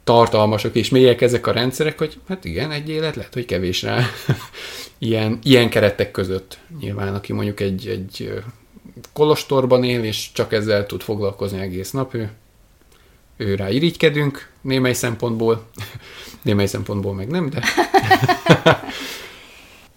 tartalmasak 0.09 0.75
és 0.75 0.89
mélyek 0.89 1.21
ezek 1.21 1.47
a 1.47 1.51
rendszerek, 1.51 1.97
hogy 1.97 2.19
hát 2.27 2.45
igen, 2.45 2.71
egy 2.71 2.89
élet 2.89 3.15
lehet, 3.15 3.33
hogy 3.33 3.45
kevés 3.45 3.81
rá 3.81 4.05
ilyen, 4.97 5.39
ilyen 5.43 5.69
keretek 5.69 6.11
között. 6.11 6.57
Nyilván, 6.79 7.15
aki 7.15 7.33
mondjuk 7.33 7.59
egy, 7.59 7.87
egy 7.87 8.33
kolostorban 9.13 9.83
él, 9.83 10.03
és 10.03 10.31
csak 10.33 10.53
ezzel 10.53 10.85
tud 10.85 11.01
foglalkozni 11.01 11.59
egész 11.59 11.91
nap, 11.91 12.13
ő, 12.13 12.31
ő 13.37 13.55
rá 13.55 13.69
irigykedünk 13.69 14.49
némely 14.61 14.93
szempontból, 14.93 15.65
némely 16.41 16.67
szempontból 16.67 17.13
meg 17.13 17.27
nem, 17.27 17.49
de... 17.49 17.63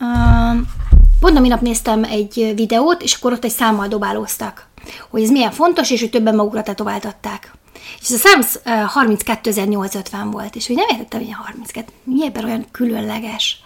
um, 0.01 0.69
pont 1.21 1.37
a 1.37 1.41
minap 1.41 1.61
néztem 1.61 2.05
egy 2.05 2.53
videót, 2.57 3.03
és 3.03 3.15
akkor 3.15 3.33
ott 3.33 3.45
egy 3.45 3.51
számmal 3.51 3.89
dobálóztak, 3.89 4.67
hogy 5.09 5.23
ez 5.23 5.31
milyen 5.31 5.53
fontos, 5.53 5.91
és 5.91 6.01
hogy 6.01 6.11
többen 6.11 6.35
magukra 6.35 6.63
tetováltatták. 6.63 7.53
És 8.01 8.11
a 8.11 8.17
szám 8.17 8.41
32.850 8.65 10.29
volt, 10.31 10.55
és 10.55 10.67
hogy 10.67 10.77
nem 10.77 10.87
értettem, 10.89 11.21
hogy 11.21 11.31
a 11.33 11.43
32, 11.45 11.93
mi 12.05 12.25
ebben 12.25 12.45
olyan 12.45 12.67
különleges. 12.71 13.61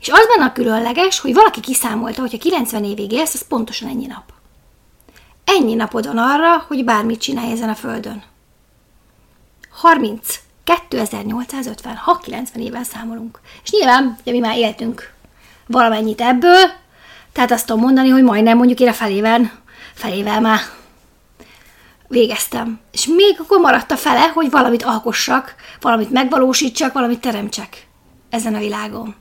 És 0.00 0.08
az 0.08 0.26
benne 0.34 0.48
a 0.48 0.52
különleges, 0.52 1.20
hogy 1.20 1.34
valaki 1.34 1.60
kiszámolta, 1.60 2.20
hogy 2.20 2.30
ha 2.30 2.38
90 2.38 2.84
évig 2.84 3.12
élsz, 3.12 3.34
az 3.34 3.46
pontosan 3.46 3.88
ennyi 3.88 4.06
nap. 4.06 4.32
Ennyi 5.44 5.74
napod 5.74 6.06
van 6.06 6.18
arra, 6.18 6.64
hogy 6.68 6.84
bármit 6.84 7.20
csinálj 7.20 7.52
ezen 7.52 7.68
a 7.68 7.74
földön. 7.74 8.22
30. 9.70 10.40
2850, 10.88 11.96
ha 11.96 12.18
90 12.18 12.62
évvel 12.62 12.84
számolunk. 12.84 13.40
És 13.64 13.70
nyilván, 13.70 14.16
ugye 14.20 14.32
mi 14.32 14.38
már 14.38 14.56
éltünk 14.56 15.12
valamennyit 15.66 16.20
ebből, 16.20 16.70
tehát 17.32 17.50
azt 17.50 17.66
tudom 17.66 17.82
mondani, 17.82 18.08
hogy 18.08 18.22
majdnem 18.22 18.56
mondjuk 18.56 18.80
én 18.80 18.88
a 18.88 18.92
felével 19.94 20.40
már 20.40 20.60
végeztem. 22.08 22.80
És 22.92 23.06
még 23.06 23.36
akkor 23.38 23.60
maradt 23.60 23.90
a 23.90 23.96
fele, 23.96 24.28
hogy 24.28 24.50
valamit 24.50 24.82
alkossak, 24.82 25.54
valamit 25.80 26.10
megvalósítsak, 26.10 26.92
valamit 26.92 27.20
teremtsek 27.20 27.86
ezen 28.30 28.54
a 28.54 28.58
világon. 28.58 29.14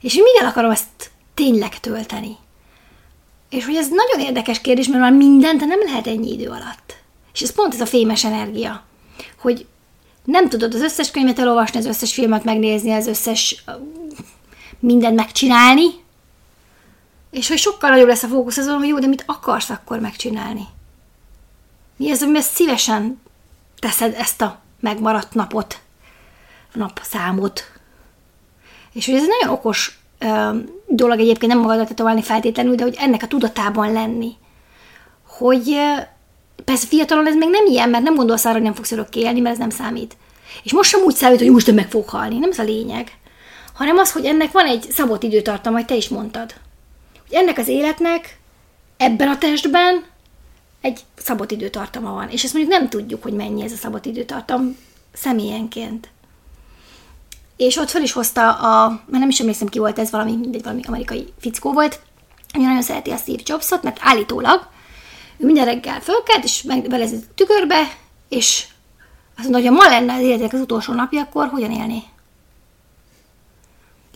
És 0.00 0.14
mivel 0.14 0.50
akarom 0.50 0.70
ezt 0.70 1.10
tényleg 1.34 1.80
tölteni? 1.80 2.36
És 3.50 3.64
hogy 3.64 3.74
ez 3.74 3.88
nagyon 3.88 4.26
érdekes 4.26 4.60
kérdés, 4.60 4.86
mert 4.86 5.00
már 5.00 5.12
mindent 5.12 5.66
nem 5.66 5.80
lehet 5.84 6.06
ennyi 6.06 6.32
idő 6.32 6.46
alatt. 6.46 6.96
És 7.32 7.40
ez 7.40 7.52
pont 7.52 7.74
ez 7.74 7.80
a 7.80 7.86
fémes 7.86 8.24
energia, 8.24 8.82
hogy 9.40 9.66
nem 10.24 10.48
tudod 10.48 10.74
az 10.74 10.80
összes 10.80 11.10
könyvet 11.10 11.38
elolvasni, 11.38 11.78
az 11.78 11.86
összes 11.86 12.14
filmet 12.14 12.44
megnézni, 12.44 12.92
az 12.92 13.06
összes 13.06 13.64
mindent 14.78 15.16
megcsinálni, 15.16 15.86
és 17.30 17.48
hogy 17.48 17.58
sokkal 17.58 17.90
nagyobb 17.90 18.08
lesz 18.08 18.22
a 18.22 18.28
fókusz 18.28 18.56
azon, 18.56 18.78
hogy 18.78 18.88
jó, 18.88 18.98
de 18.98 19.06
mit 19.06 19.24
akarsz 19.26 19.70
akkor 19.70 20.00
megcsinálni? 20.00 20.66
Mi 22.00 22.10
az, 22.10 22.22
amiben 22.22 22.42
szívesen 22.42 23.20
teszed 23.78 24.14
ezt 24.18 24.40
a 24.40 24.60
megmaradt 24.80 25.34
napot, 25.34 25.78
napszámot, 26.72 27.64
és 28.92 29.06
hogy 29.06 29.14
ez 29.14 29.22
egy 29.22 29.28
nagyon 29.28 29.54
okos 29.54 29.98
ö, 30.18 30.56
dolog 30.86 31.18
egyébként 31.18 31.52
nem 31.52 31.60
magadat 31.60 31.88
tetoválni 31.88 32.22
feltétlenül, 32.22 32.74
de 32.74 32.82
hogy 32.82 32.96
ennek 32.98 33.22
a 33.22 33.26
tudatában 33.26 33.92
lenni. 33.92 34.32
Hogy 35.26 35.70
ö, 35.70 36.00
persze 36.64 36.86
fiatalon 36.86 37.26
ez 37.26 37.34
még 37.34 37.48
nem 37.48 37.66
ilyen, 37.66 37.88
mert 37.88 38.04
nem 38.04 38.14
gondolsz 38.14 38.44
arra, 38.44 38.54
hogy 38.54 38.62
nem 38.62 38.74
fogsz 38.74 38.92
örökké 38.92 39.20
élni, 39.20 39.40
mert 39.40 39.54
ez 39.54 39.60
nem 39.60 39.70
számít. 39.70 40.16
És 40.62 40.72
most 40.72 40.90
sem 40.90 41.02
úgy 41.02 41.14
számít, 41.14 41.38
hogy 41.38 41.50
most 41.50 41.72
meg 41.72 41.90
fog 41.90 42.08
halni, 42.08 42.38
nem 42.38 42.50
ez 42.50 42.58
a 42.58 42.62
lényeg. 42.62 43.12
Hanem 43.74 43.98
az, 43.98 44.12
hogy 44.12 44.24
ennek 44.24 44.52
van 44.52 44.66
egy 44.66 44.86
szabott 44.90 45.22
időtartam, 45.22 45.72
hogy 45.72 45.84
te 45.84 45.94
is 45.94 46.08
mondtad. 46.08 46.54
Hogy 47.28 47.38
ennek 47.38 47.58
az 47.58 47.68
életnek 47.68 48.38
ebben 48.96 49.28
a 49.28 49.38
testben 49.38 50.04
egy 50.80 51.00
szabott 51.16 51.50
időtartama 51.50 52.12
van. 52.12 52.28
És 52.28 52.44
ezt 52.44 52.54
mondjuk 52.54 52.78
nem 52.78 52.88
tudjuk, 52.88 53.22
hogy 53.22 53.32
mennyi 53.32 53.62
ez 53.62 53.72
a 53.72 53.76
szabott 53.76 54.06
időtartam 54.06 54.76
személyenként 55.12 56.08
és 57.60 57.76
ott 57.76 57.90
fel 57.90 58.02
is 58.02 58.12
hozta 58.12 58.52
a, 58.52 58.88
mert 58.88 59.18
nem 59.18 59.28
is 59.28 59.40
emlékszem 59.40 59.68
ki 59.68 59.78
volt 59.78 59.98
ez, 59.98 60.10
valami, 60.10 60.36
mindegy, 60.36 60.62
valami 60.62 60.82
amerikai 60.86 61.32
fickó 61.40 61.72
volt, 61.72 62.00
ami 62.52 62.64
nagyon 62.64 62.82
szereti 62.82 63.10
a 63.10 63.16
Steve 63.16 63.42
Jobsot, 63.44 63.82
mert 63.82 63.98
állítólag 64.00 64.68
ő 65.38 65.46
minden 65.46 65.64
reggel 65.64 66.00
fölkelt, 66.00 66.44
és 66.44 66.66
belezett 66.88 67.22
a 67.22 67.34
tükörbe, 67.34 67.96
és 68.28 68.66
azt 69.38 69.48
mondta, 69.48 69.68
hogy 69.68 69.78
ha 69.78 69.84
ma 69.84 69.96
lenne 69.96 70.14
az 70.14 70.20
életek 70.20 70.52
az 70.52 70.60
utolsó 70.60 70.92
napja, 70.92 71.20
akkor 71.20 71.48
hogyan 71.48 71.70
élné? 71.70 72.02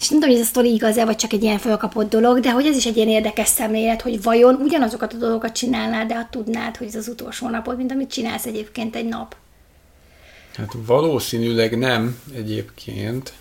És 0.05 0.11
nem 0.11 0.21
tudom, 0.21 0.35
hogy 0.35 0.45
ez 0.45 0.47
a 0.47 0.51
sztori 0.51 0.73
igaz-e, 0.73 1.05
vagy 1.05 1.17
csak 1.17 1.33
egy 1.33 1.43
ilyen 1.43 1.59
fölkapott 1.59 2.09
dolog, 2.11 2.41
de 2.41 2.51
hogy 2.51 2.67
ez 2.67 2.77
is 2.77 2.87
egy 2.87 2.97
ilyen 2.97 3.09
érdekes 3.09 3.49
szemlélet, 3.49 4.03
hogy 4.03 4.23
vajon 4.23 4.55
ugyanazokat 4.55 5.13
a 5.13 5.17
dolgokat 5.17 5.53
csinálnád, 5.53 6.09
de 6.09 6.15
ha 6.15 6.29
tudnád, 6.31 6.77
hogy 6.77 6.87
ez 6.87 6.95
az 6.95 7.09
utolsó 7.09 7.49
napod, 7.49 7.77
mint 7.77 7.91
amit 7.91 8.11
csinálsz 8.11 8.47
egyébként 8.47 8.97
egy 8.97 9.05
nap. 9.05 9.37
Hát 10.57 10.73
valószínűleg 10.87 11.79
nem 11.79 12.19
egyébként. 12.35 13.33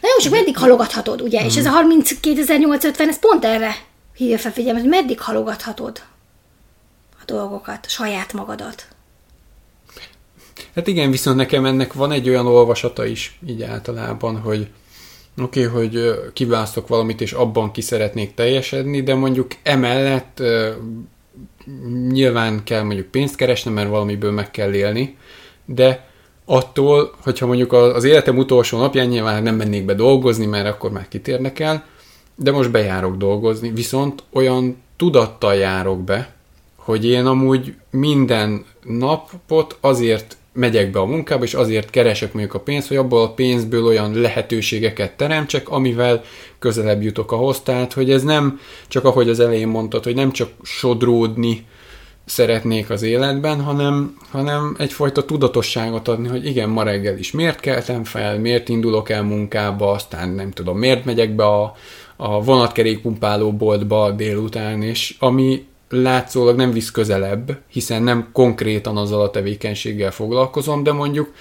Na 0.00 0.08
jó, 0.16 0.22
csak 0.22 0.32
meddig 0.32 0.56
halogathatod, 0.56 1.20
ugye? 1.20 1.42
Mm. 1.42 1.46
És 1.46 1.56
ez 1.56 1.66
a 1.66 1.70
32.850, 1.70 2.98
ez 2.98 3.18
pont 3.18 3.44
erre 3.44 3.74
hívja 4.14 4.38
fel 4.38 4.52
figyelmet, 4.52 4.82
hogy 4.82 4.90
meddig 4.90 5.20
halogathatod 5.20 6.02
a 7.20 7.22
dolgokat, 7.24 7.88
saját 7.88 8.32
magadat. 8.32 8.86
Hát 10.74 10.86
igen, 10.86 11.10
viszont 11.10 11.36
nekem 11.36 11.64
ennek 11.64 11.92
van 11.92 12.12
egy 12.12 12.28
olyan 12.28 12.46
olvasata 12.46 13.06
is, 13.06 13.38
így 13.46 13.62
általában, 13.62 14.40
hogy 14.40 14.68
oké, 15.42 15.66
okay, 15.66 15.80
hogy 15.80 16.20
kiválasztok 16.32 16.88
valamit, 16.88 17.20
és 17.20 17.32
abban 17.32 17.70
ki 17.70 17.80
szeretnék 17.80 18.34
teljesedni, 18.34 19.02
de 19.02 19.14
mondjuk 19.14 19.50
emellett 19.62 20.42
nyilván 22.08 22.64
kell 22.64 22.82
mondjuk 22.82 23.06
pénzt 23.06 23.36
keresni, 23.36 23.70
mert 23.70 23.88
valamiből 23.88 24.30
meg 24.30 24.50
kell 24.50 24.72
élni, 24.72 25.16
de 25.64 26.08
attól, 26.44 27.14
hogyha 27.22 27.46
mondjuk 27.46 27.72
az 27.72 28.04
életem 28.04 28.38
utolsó 28.38 28.78
napján 28.78 29.06
nyilván 29.06 29.42
nem 29.42 29.56
mennék 29.56 29.84
be 29.84 29.94
dolgozni, 29.94 30.46
mert 30.46 30.66
akkor 30.66 30.90
már 30.90 31.08
kitérnek 31.08 31.58
el, 31.58 31.84
de 32.34 32.50
most 32.50 32.70
bejárok 32.70 33.16
dolgozni, 33.16 33.70
viszont 33.70 34.22
olyan 34.32 34.76
tudattal 34.96 35.54
járok 35.54 36.04
be, 36.04 36.34
hogy 36.76 37.06
én 37.06 37.26
amúgy 37.26 37.74
minden 37.90 38.64
napot 38.84 39.76
azért 39.80 40.36
megyek 40.52 40.90
be 40.90 40.98
a 40.98 41.04
munkába, 41.04 41.44
és 41.44 41.54
azért 41.54 41.90
keresek 41.90 42.32
mondjuk 42.32 42.54
a 42.54 42.60
pénzt, 42.60 42.88
hogy 42.88 42.96
abból 42.96 43.22
a 43.22 43.32
pénzből 43.34 43.84
olyan 43.84 44.20
lehetőségeket 44.20 45.16
teremtsek, 45.16 45.68
amivel 45.68 46.22
közelebb 46.58 47.02
jutok 47.02 47.32
ahhoz. 47.32 47.60
Tehát, 47.60 47.92
hogy 47.92 48.10
ez 48.10 48.22
nem 48.22 48.60
csak 48.88 49.04
ahogy 49.04 49.28
az 49.28 49.40
elején 49.40 49.68
mondtad, 49.68 50.04
hogy 50.04 50.14
nem 50.14 50.32
csak 50.32 50.48
sodródni 50.62 51.66
szeretnék 52.24 52.90
az 52.90 53.02
életben, 53.02 53.60
hanem, 53.60 54.16
hanem 54.30 54.76
egyfajta 54.78 55.24
tudatosságot 55.24 56.08
adni, 56.08 56.28
hogy 56.28 56.46
igen, 56.46 56.68
ma 56.68 56.82
reggel 56.82 57.18
is 57.18 57.30
miért 57.30 57.60
keltem 57.60 58.04
fel, 58.04 58.38
miért 58.38 58.68
indulok 58.68 59.10
el 59.10 59.22
munkába, 59.22 59.90
aztán 59.90 60.28
nem 60.28 60.50
tudom, 60.50 60.78
miért 60.78 61.04
megyek 61.04 61.34
be 61.34 61.44
a, 61.44 61.74
a 62.16 62.42
vonatkerékpumpáló 62.42 63.52
boltba 63.52 64.10
délután, 64.10 64.82
és 64.82 65.16
ami 65.18 65.64
látszólag 65.90 66.56
nem 66.56 66.70
visz 66.70 66.90
közelebb, 66.90 67.58
hiszen 67.68 68.02
nem 68.02 68.28
konkrétan 68.32 68.96
azzal 68.96 69.20
a 69.20 69.30
tevékenységgel 69.30 70.10
foglalkozom, 70.10 70.82
de 70.82 70.92
mondjuk 70.92 71.32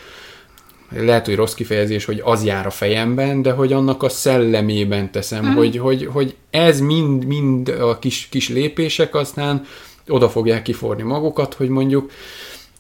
lehet, 0.92 1.26
hogy 1.26 1.36
rossz 1.36 1.54
kifejezés, 1.54 2.06
hogy 2.06 2.22
az 2.24 2.44
jár 2.44 2.66
a 2.66 2.70
fejemben, 2.70 3.42
de 3.42 3.52
hogy 3.52 3.74
annak 3.74 4.04
a 4.04 4.10
szellemében 4.10 5.12
teszem, 5.12 5.46
mm. 5.46 5.54
hogy, 5.54 5.78
hogy, 5.78 6.06
hogy 6.06 6.36
ez 6.50 6.80
mind, 6.80 7.26
mind 7.26 7.68
a 7.68 8.00
kis, 8.00 8.28
kis 8.32 8.50
lépések 8.50 9.16
aztán 9.16 9.66
oda 10.08 10.30
fogják 10.30 10.62
kiforni 10.62 11.04
magukat, 11.04 11.54
hogy 11.54 11.70
mondjuk 11.70 12.12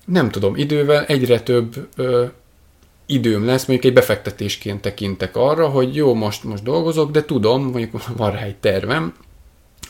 nem 0.06 0.30
tudom, 0.30 0.56
idővel 0.56 1.06
egyre 1.06 1.40
több 1.40 1.88
ö, 1.96 2.26
időm 3.06 3.46
lesz, 3.46 3.66
mondjuk 3.66 3.90
egy 3.90 3.98
befektetésként 3.98 4.82
tekintek 4.82 5.36
arra, 5.36 5.68
hogy 5.68 5.96
jó, 5.96 6.14
most, 6.14 6.44
most 6.44 6.64
dolgozok, 6.64 7.12
de 7.12 7.26
tudom, 7.26 7.62
mondjuk 7.62 8.02
van 8.18 8.32
rá 8.32 8.42
egy 8.42 8.56
tervem, 8.56 9.14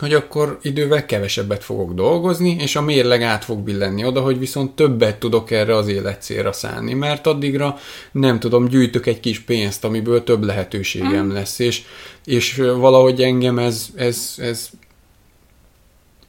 hogy 0.00 0.14
akkor 0.14 0.58
idővel 0.62 1.06
kevesebbet 1.06 1.64
fogok 1.64 1.94
dolgozni, 1.94 2.56
és 2.60 2.76
a 2.76 2.80
mérleg 2.80 3.22
át 3.22 3.44
fog 3.44 3.58
billenni 3.58 4.04
oda, 4.04 4.20
hogy 4.20 4.38
viszont 4.38 4.76
többet 4.76 5.18
tudok 5.18 5.50
erre 5.50 5.76
az 5.76 5.88
életcélra 5.88 6.52
szállni, 6.52 6.94
mert 6.94 7.26
addigra 7.26 7.78
nem 8.12 8.38
tudom, 8.38 8.68
gyűjtök 8.68 9.06
egy 9.06 9.20
kis 9.20 9.40
pénzt, 9.40 9.84
amiből 9.84 10.24
több 10.24 10.42
lehetőségem 10.42 11.26
mm. 11.26 11.32
lesz, 11.32 11.58
és, 11.58 11.82
és 12.24 12.56
valahogy 12.56 13.22
engem 13.22 13.58
ez, 13.58 13.86
ez, 13.94 14.34
ez 14.38 14.68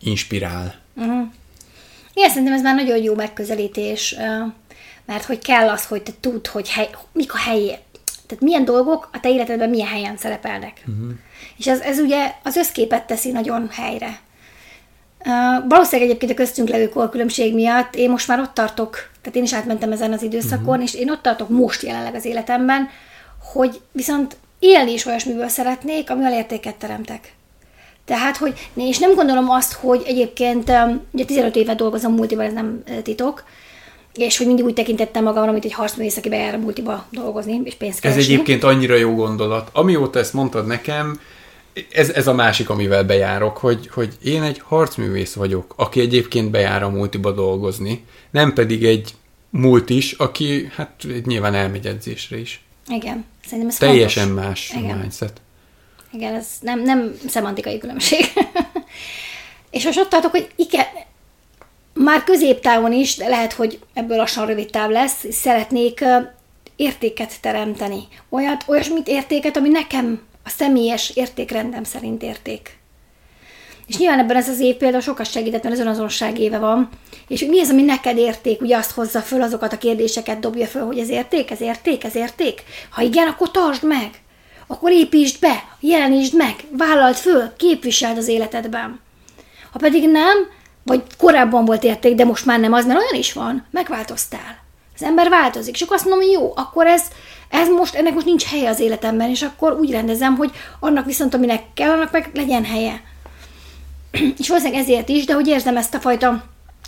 inspirál. 0.01 0.75
Uh-huh. 0.95 1.27
Igen, 2.13 2.29
szerintem 2.29 2.53
ez 2.53 2.61
már 2.61 2.75
nagyon 2.75 3.03
jó 3.03 3.15
megközelítés, 3.15 4.15
mert 5.05 5.25
hogy 5.25 5.39
kell 5.39 5.69
az, 5.69 5.85
hogy 5.85 6.01
te 6.01 6.11
tudd, 6.19 6.47
hogy 6.51 6.69
hely, 6.69 6.89
mik 7.13 7.33
a 7.33 7.37
helyé, 7.37 7.77
tehát 8.31 8.45
milyen 8.45 8.65
dolgok 8.65 9.09
a 9.13 9.19
te 9.19 9.29
életedben 9.29 9.69
milyen 9.69 9.87
helyen 9.87 10.17
szerepelnek. 10.17 10.83
Uh-huh. 10.87 11.11
És 11.57 11.67
ez, 11.67 11.79
ez 11.79 11.99
ugye 11.99 12.33
az 12.43 12.55
összképet 12.55 13.07
teszi 13.07 13.31
nagyon 13.31 13.69
helyre. 13.71 14.19
Uh, 15.25 15.69
valószínűleg 15.69 16.09
egyébként 16.09 16.31
a 16.31 16.35
köztünk 16.35 16.69
levő 16.69 16.89
korkülönbség 16.89 17.53
miatt 17.53 17.95
én 17.95 18.09
most 18.09 18.27
már 18.27 18.39
ott 18.39 18.53
tartok, 18.53 19.09
tehát 19.21 19.37
én 19.37 19.43
is 19.43 19.53
átmentem 19.53 19.91
ezen 19.91 20.13
az 20.13 20.23
időszakon, 20.23 20.67
uh-huh. 20.67 20.83
és 20.83 20.93
én 20.93 21.11
ott 21.11 21.21
tartok 21.21 21.49
most 21.49 21.81
jelenleg 21.81 22.15
az 22.15 22.25
életemben, 22.25 22.89
hogy 23.53 23.81
viszont 23.91 24.37
élni 24.59 24.91
is 24.91 25.05
olyasmiből 25.05 25.47
szeretnék, 25.47 26.09
amivel 26.09 26.33
értéket 26.33 26.75
teremtek. 26.75 27.33
Tehát, 28.05 28.37
hogy 28.37 28.69
és 28.73 28.97
nem 28.97 29.15
gondolom 29.15 29.49
azt, 29.49 29.73
hogy 29.73 30.03
egyébként, 30.05 30.71
ugye 31.11 31.25
15 31.25 31.55
éve 31.55 31.75
dolgozom 31.75 32.13
multiban, 32.13 32.45
ez 32.45 32.53
nem 32.53 32.83
titok, 33.03 33.43
és 34.15 34.37
hogy 34.37 34.47
mindig 34.47 34.65
úgy 34.65 34.73
tekintettem 34.73 35.23
magamra, 35.23 35.51
mint 35.51 35.65
egy 35.65 35.73
harcművész, 35.73 36.17
aki 36.17 36.29
bejár 36.29 36.53
a 36.53 36.57
multiba 36.57 37.05
dolgozni, 37.09 37.61
és 37.63 37.73
pénzt 37.73 37.99
keresni. 37.99 38.21
Ez 38.21 38.29
egyébként 38.29 38.63
annyira 38.63 38.95
jó 38.95 39.15
gondolat. 39.15 39.69
Amióta 39.73 40.19
ezt 40.19 40.33
mondtad 40.33 40.67
nekem, 40.67 41.19
ez, 41.91 42.09
ez 42.09 42.27
a 42.27 42.33
másik, 42.33 42.69
amivel 42.69 43.03
bejárok, 43.03 43.57
hogy, 43.57 43.89
hogy 43.93 44.13
én 44.23 44.41
egy 44.41 44.59
harcművész 44.59 45.33
vagyok, 45.33 45.73
aki 45.77 45.99
egyébként 45.99 46.51
bejár 46.51 46.83
a 46.83 46.89
multiba 46.89 47.31
dolgozni, 47.31 48.05
nem 48.31 48.53
pedig 48.53 48.83
egy 48.83 49.13
multis, 49.49 50.11
aki 50.11 50.69
hát 50.75 51.05
nyilván 51.25 51.53
elmegy 51.53 51.85
edzésre 51.85 52.39
is. 52.39 52.63
Igen, 52.87 53.25
szerintem 53.43 53.67
ez 53.67 53.77
Teljesen 53.77 54.27
fontos. 54.27 54.45
más 54.45 54.73
Igen. 54.77 54.97
mindset. 54.97 55.41
Igen, 56.13 56.33
ez 56.33 56.47
nem, 56.61 56.81
nem 56.81 57.15
szemantikai 57.27 57.77
különbség. 57.77 58.25
és 59.71 59.83
most 59.83 59.99
ott 59.99 60.09
tartok, 60.09 60.31
hogy 60.31 60.49
igen, 60.55 60.85
már 62.01 62.23
középtávon 62.23 62.93
is, 62.93 63.15
de 63.15 63.27
lehet, 63.27 63.53
hogy 63.53 63.79
ebből 63.93 64.17
lassan 64.17 64.45
rövid 64.45 64.69
táv 64.69 64.89
lesz, 64.89 65.25
szeretnék 65.31 66.03
értéket 66.75 67.41
teremteni. 67.41 68.01
Olyat, 68.29 68.63
olyasmit 68.67 69.07
értéket, 69.07 69.57
ami 69.57 69.69
nekem 69.69 70.21
a 70.43 70.49
személyes 70.49 71.11
értékrendem 71.15 71.83
szerint 71.83 72.23
érték. 72.23 72.79
És 73.87 73.97
nyilván 73.97 74.19
ebben 74.19 74.37
ez 74.37 74.49
az 74.49 74.59
év 74.59 74.75
például 74.75 75.01
sokat 75.01 75.31
segített, 75.31 75.63
mert 75.63 75.75
az 75.75 75.81
önazonosság 75.81 76.39
éve 76.39 76.57
van, 76.57 76.89
és 77.27 77.45
mi 77.45 77.59
az, 77.59 77.69
ami 77.69 77.81
neked 77.81 78.17
érték, 78.17 78.61
ugye 78.61 78.77
azt 78.77 78.91
hozza 78.91 79.19
föl, 79.19 79.41
azokat 79.41 79.73
a 79.73 79.77
kérdéseket 79.77 80.39
dobja 80.39 80.67
föl, 80.67 80.85
hogy 80.85 80.99
ez 80.99 81.09
érték, 81.09 81.51
ez 81.51 81.61
érték, 81.61 82.03
ez 82.03 82.15
érték. 82.15 82.63
Ha 82.89 83.01
igen, 83.01 83.27
akkor 83.27 83.51
tartsd 83.51 83.83
meg, 83.83 84.09
akkor 84.67 84.91
építsd 84.91 85.39
be, 85.39 85.63
jelenítsd 85.79 86.35
meg, 86.35 86.55
vállalt 86.77 87.17
föl, 87.17 87.53
képviseld 87.57 88.17
az 88.17 88.27
életedben. 88.27 88.99
Ha 89.71 89.79
pedig 89.79 90.09
nem, 90.09 90.37
vagy 90.83 91.03
korábban 91.17 91.65
volt 91.65 91.83
érték, 91.83 92.15
de 92.15 92.25
most 92.25 92.45
már 92.45 92.59
nem 92.59 92.73
az, 92.73 92.85
mert 92.85 92.99
olyan 92.99 93.19
is 93.19 93.33
van, 93.33 93.65
megváltoztál. 93.71 94.59
Az 94.95 95.03
ember 95.03 95.29
változik, 95.29 95.75
és 95.75 95.81
akkor 95.81 95.95
azt 95.95 96.05
mondom, 96.05 96.27
hogy 96.27 96.33
jó, 96.33 96.51
akkor 96.55 96.87
ez, 96.87 97.01
ez 97.49 97.67
most, 97.67 97.95
ennek 97.95 98.13
most 98.13 98.25
nincs 98.25 98.43
helye 98.43 98.69
az 98.69 98.79
életemben, 98.79 99.29
és 99.29 99.41
akkor 99.41 99.77
úgy 99.79 99.91
rendezem, 99.91 100.35
hogy 100.35 100.51
annak 100.79 101.05
viszont, 101.05 101.33
aminek 101.33 101.63
kell, 101.73 101.89
annak 101.89 102.11
meg 102.11 102.29
legyen 102.33 102.65
helye. 102.65 103.01
és 104.39 104.47
valószínűleg 104.47 104.81
ezért 104.81 105.09
is, 105.09 105.25
de 105.25 105.33
hogy 105.33 105.47
érzem 105.47 105.77
ezt 105.77 105.93
a 105.93 105.99
fajta 105.99 106.43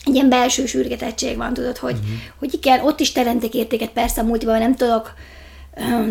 egy 0.05 0.13
ilyen 0.13 0.29
belső 0.29 0.65
sürgetettség 0.65 1.37
van, 1.37 1.53
tudod, 1.53 1.77
hogy, 1.77 1.93
uh-huh. 1.93 2.17
hogy 2.39 2.53
igen, 2.53 2.85
ott 2.85 2.99
is 2.99 3.11
teremtek 3.11 3.53
értéket, 3.53 3.89
persze 3.89 4.21
a 4.21 4.23
multiban 4.23 4.59
nem 4.59 4.75
tudok, 4.75 5.13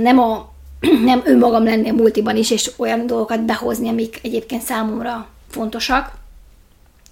nem 0.02 0.18
a 0.18 0.50
nem 1.04 1.22
önmagam 1.24 1.64
lenni 1.64 1.88
a 1.88 1.94
multiban 1.94 2.36
is, 2.36 2.50
és 2.50 2.70
olyan 2.76 3.06
dolgokat 3.06 3.44
behozni, 3.44 3.88
amik 3.88 4.18
egyébként 4.22 4.62
számomra 4.62 5.28
fontosak, 5.50 6.20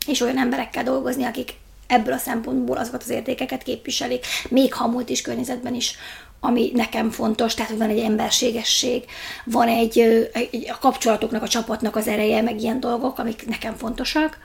és 0.07 0.21
olyan 0.21 0.39
emberekkel 0.39 0.83
dolgozni, 0.83 1.25
akik 1.25 1.55
ebből 1.87 2.13
a 2.13 2.19
szempontból 2.19 2.77
azokat 2.77 3.03
az 3.03 3.11
értékeket 3.11 3.63
képviselik, 3.63 4.27
még 4.49 4.75
ha 4.75 4.89
múlt 4.89 5.09
is 5.09 5.21
környezetben 5.23 5.75
is, 5.75 5.95
ami 6.41 6.71
nekem 6.75 7.11
fontos, 7.11 7.55
tehát 7.55 7.71
hogy 7.71 7.81
van 7.81 7.89
egy 7.89 7.99
emberségesség, 7.99 9.05
van 9.45 9.69
egy, 9.69 9.99
egy 10.33 10.71
a 10.71 10.79
kapcsolatoknak, 10.79 11.43
a 11.43 11.49
csapatnak 11.49 11.97
az 11.97 12.09
ereje, 12.09 12.43
meg 12.43 12.61
ilyen 12.61 12.81
dolgok, 12.81 13.19
amik 13.19 13.47
nekem 13.49 13.77
fontosak. 13.77 14.39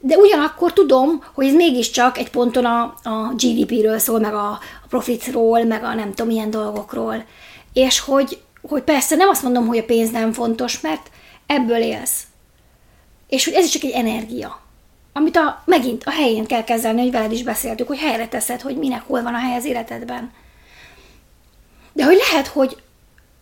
De 0.00 0.16
ugyanakkor 0.16 0.72
tudom, 0.72 1.24
hogy 1.34 1.46
ez 1.46 1.54
mégiscsak 1.54 2.18
egy 2.18 2.30
ponton 2.30 2.64
a, 2.64 2.82
a 3.02 3.32
GDP-ről 3.36 3.98
szól, 3.98 4.20
meg 4.20 4.34
a, 4.34 4.50
a 4.50 4.86
profitról, 4.88 5.64
meg 5.64 5.84
a 5.84 5.94
nem 5.94 6.08
tudom 6.08 6.26
milyen 6.26 6.50
dolgokról. 6.50 7.24
És 7.72 8.00
hogy, 8.00 8.40
hogy 8.68 8.82
persze 8.82 9.16
nem 9.16 9.28
azt 9.28 9.42
mondom, 9.42 9.66
hogy 9.66 9.78
a 9.78 9.84
pénz 9.84 10.10
nem 10.10 10.32
fontos, 10.32 10.80
mert 10.80 11.10
ebből 11.46 11.82
élsz. 11.82 12.22
És 13.28 13.44
hogy 13.44 13.54
ez 13.54 13.64
is 13.64 13.70
csak 13.70 13.82
egy 13.82 13.90
energia 13.90 14.62
amit 15.16 15.36
a, 15.36 15.62
megint 15.64 16.04
a 16.04 16.10
helyén 16.10 16.46
kell 16.46 16.64
kezelni, 16.64 17.00
hogy 17.00 17.10
veled 17.10 17.32
is 17.32 17.42
beszéltük, 17.42 17.86
hogy 17.86 17.98
helyre 17.98 18.28
teszed, 18.28 18.60
hogy 18.60 18.76
minek 18.76 19.02
hol 19.06 19.22
van 19.22 19.34
a 19.34 19.38
hely 19.38 19.56
az 19.56 19.64
életedben. 19.64 20.32
De 21.92 22.04
hogy 22.04 22.16
lehet, 22.28 22.46
hogy, 22.46 22.76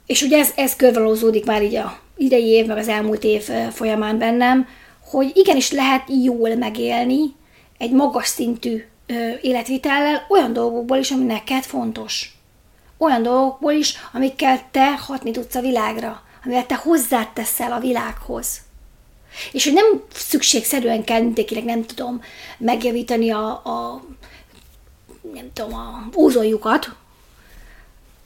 és 0.07 0.23
ugye 0.23 0.39
ez, 0.39 0.53
ez 0.57 0.77
körvalózódik 0.77 1.45
már 1.45 1.63
így 1.63 1.75
a 1.75 1.99
idei 2.17 2.47
év, 2.47 2.67
meg 2.67 2.77
az 2.77 2.89
elmúlt 2.89 3.25
év 3.25 3.43
folyamán 3.71 4.19
bennem, 4.19 4.69
hogy 5.11 5.31
igenis 5.35 5.71
lehet 5.71 6.03
jól 6.23 6.55
megélni 6.55 7.35
egy 7.79 7.93
magas 7.93 8.27
szintű 8.27 8.85
életvitellel 9.43 10.27
olyan 10.29 10.53
dolgokból 10.53 10.97
is, 10.97 11.11
ami 11.11 11.25
neked 11.25 11.63
fontos. 11.63 12.33
Olyan 12.99 13.23
dolgokból 13.23 13.73
is, 13.73 13.95
amikkel 14.13 14.61
te 14.71 14.97
hatni 14.97 15.31
tudsz 15.31 15.55
a 15.55 15.61
világra, 15.61 16.23
amivel 16.45 16.67
te 16.67 16.75
hozzáteszel 16.75 17.73
a 17.73 17.81
világhoz. 17.81 18.61
És 19.53 19.65
hogy 19.65 19.73
nem 19.73 20.03
szükségszerűen 20.15 21.05
kell 21.05 21.21
mindenkinek, 21.21 21.65
nem 21.65 21.85
tudom, 21.85 22.23
megjavítani 22.59 23.31
a, 23.31 23.47
a 23.49 24.05
nem 25.35 25.51
tudom, 25.53 25.75
a 25.75 26.09
ózonjukat, 26.17 26.91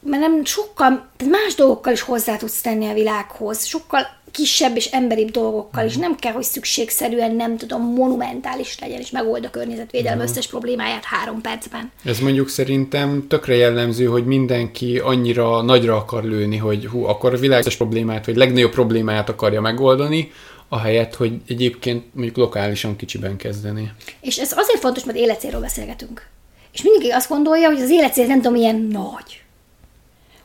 mert 0.01 0.23
nem 0.23 0.45
sokkal, 0.45 1.09
tehát 1.17 1.33
más 1.33 1.55
dolgokkal 1.55 1.93
is 1.93 2.01
hozzá 2.01 2.37
tudsz 2.37 2.61
tenni 2.61 2.89
a 2.89 2.95
világhoz, 2.95 3.65
sokkal 3.65 4.07
kisebb 4.31 4.77
és 4.77 4.87
emberibb 4.87 5.31
dolgokkal 5.31 5.87
is. 5.87 5.97
Nem 5.97 6.17
kell, 6.17 6.33
hogy 6.33 6.43
szükségszerűen, 6.45 7.35
nem 7.35 7.57
tudom, 7.57 7.83
monumentális 7.83 8.79
legyen, 8.81 9.01
és 9.01 9.11
megold 9.11 9.45
a 9.45 9.51
környezetvédelem 9.51 10.19
uh-huh. 10.19 10.33
összes 10.33 10.47
problémáját 10.47 11.05
három 11.05 11.41
percben. 11.41 11.93
Ez 12.05 12.19
mondjuk 12.19 12.49
szerintem 12.49 13.27
tökre 13.29 13.55
jellemző, 13.55 14.05
hogy 14.05 14.25
mindenki 14.25 14.99
annyira 14.99 15.63
nagyra 15.63 15.97
akar 15.97 16.25
lőni, 16.25 16.57
hogy 16.57 16.87
hú, 16.87 17.05
akkor 17.05 17.35
a 17.35 17.39
világ 17.39 17.65
problémát, 17.77 18.27
vagy 18.27 18.37
legnagyobb 18.37 18.71
problémáját 18.71 19.29
akarja 19.29 19.61
megoldani, 19.61 20.33
ahelyett, 20.69 21.15
hogy 21.15 21.41
egyébként 21.49 22.15
mondjuk 22.15 22.37
lokálisan 22.37 22.97
kicsiben 22.97 23.37
kezdeni. 23.37 23.93
És 24.21 24.37
ez 24.39 24.53
azért 24.53 24.81
fontos, 24.81 25.05
mert 25.05 25.19
életcélról 25.19 25.61
beszélgetünk. 25.61 26.29
És 26.73 26.83
mindenki 26.83 27.11
azt 27.11 27.29
gondolja, 27.29 27.69
hogy 27.69 27.81
az 27.81 27.91
életcél 27.91 28.27
nem 28.27 28.37
tudom, 28.37 28.53
milyen 28.53 28.77
nagy. 28.77 29.43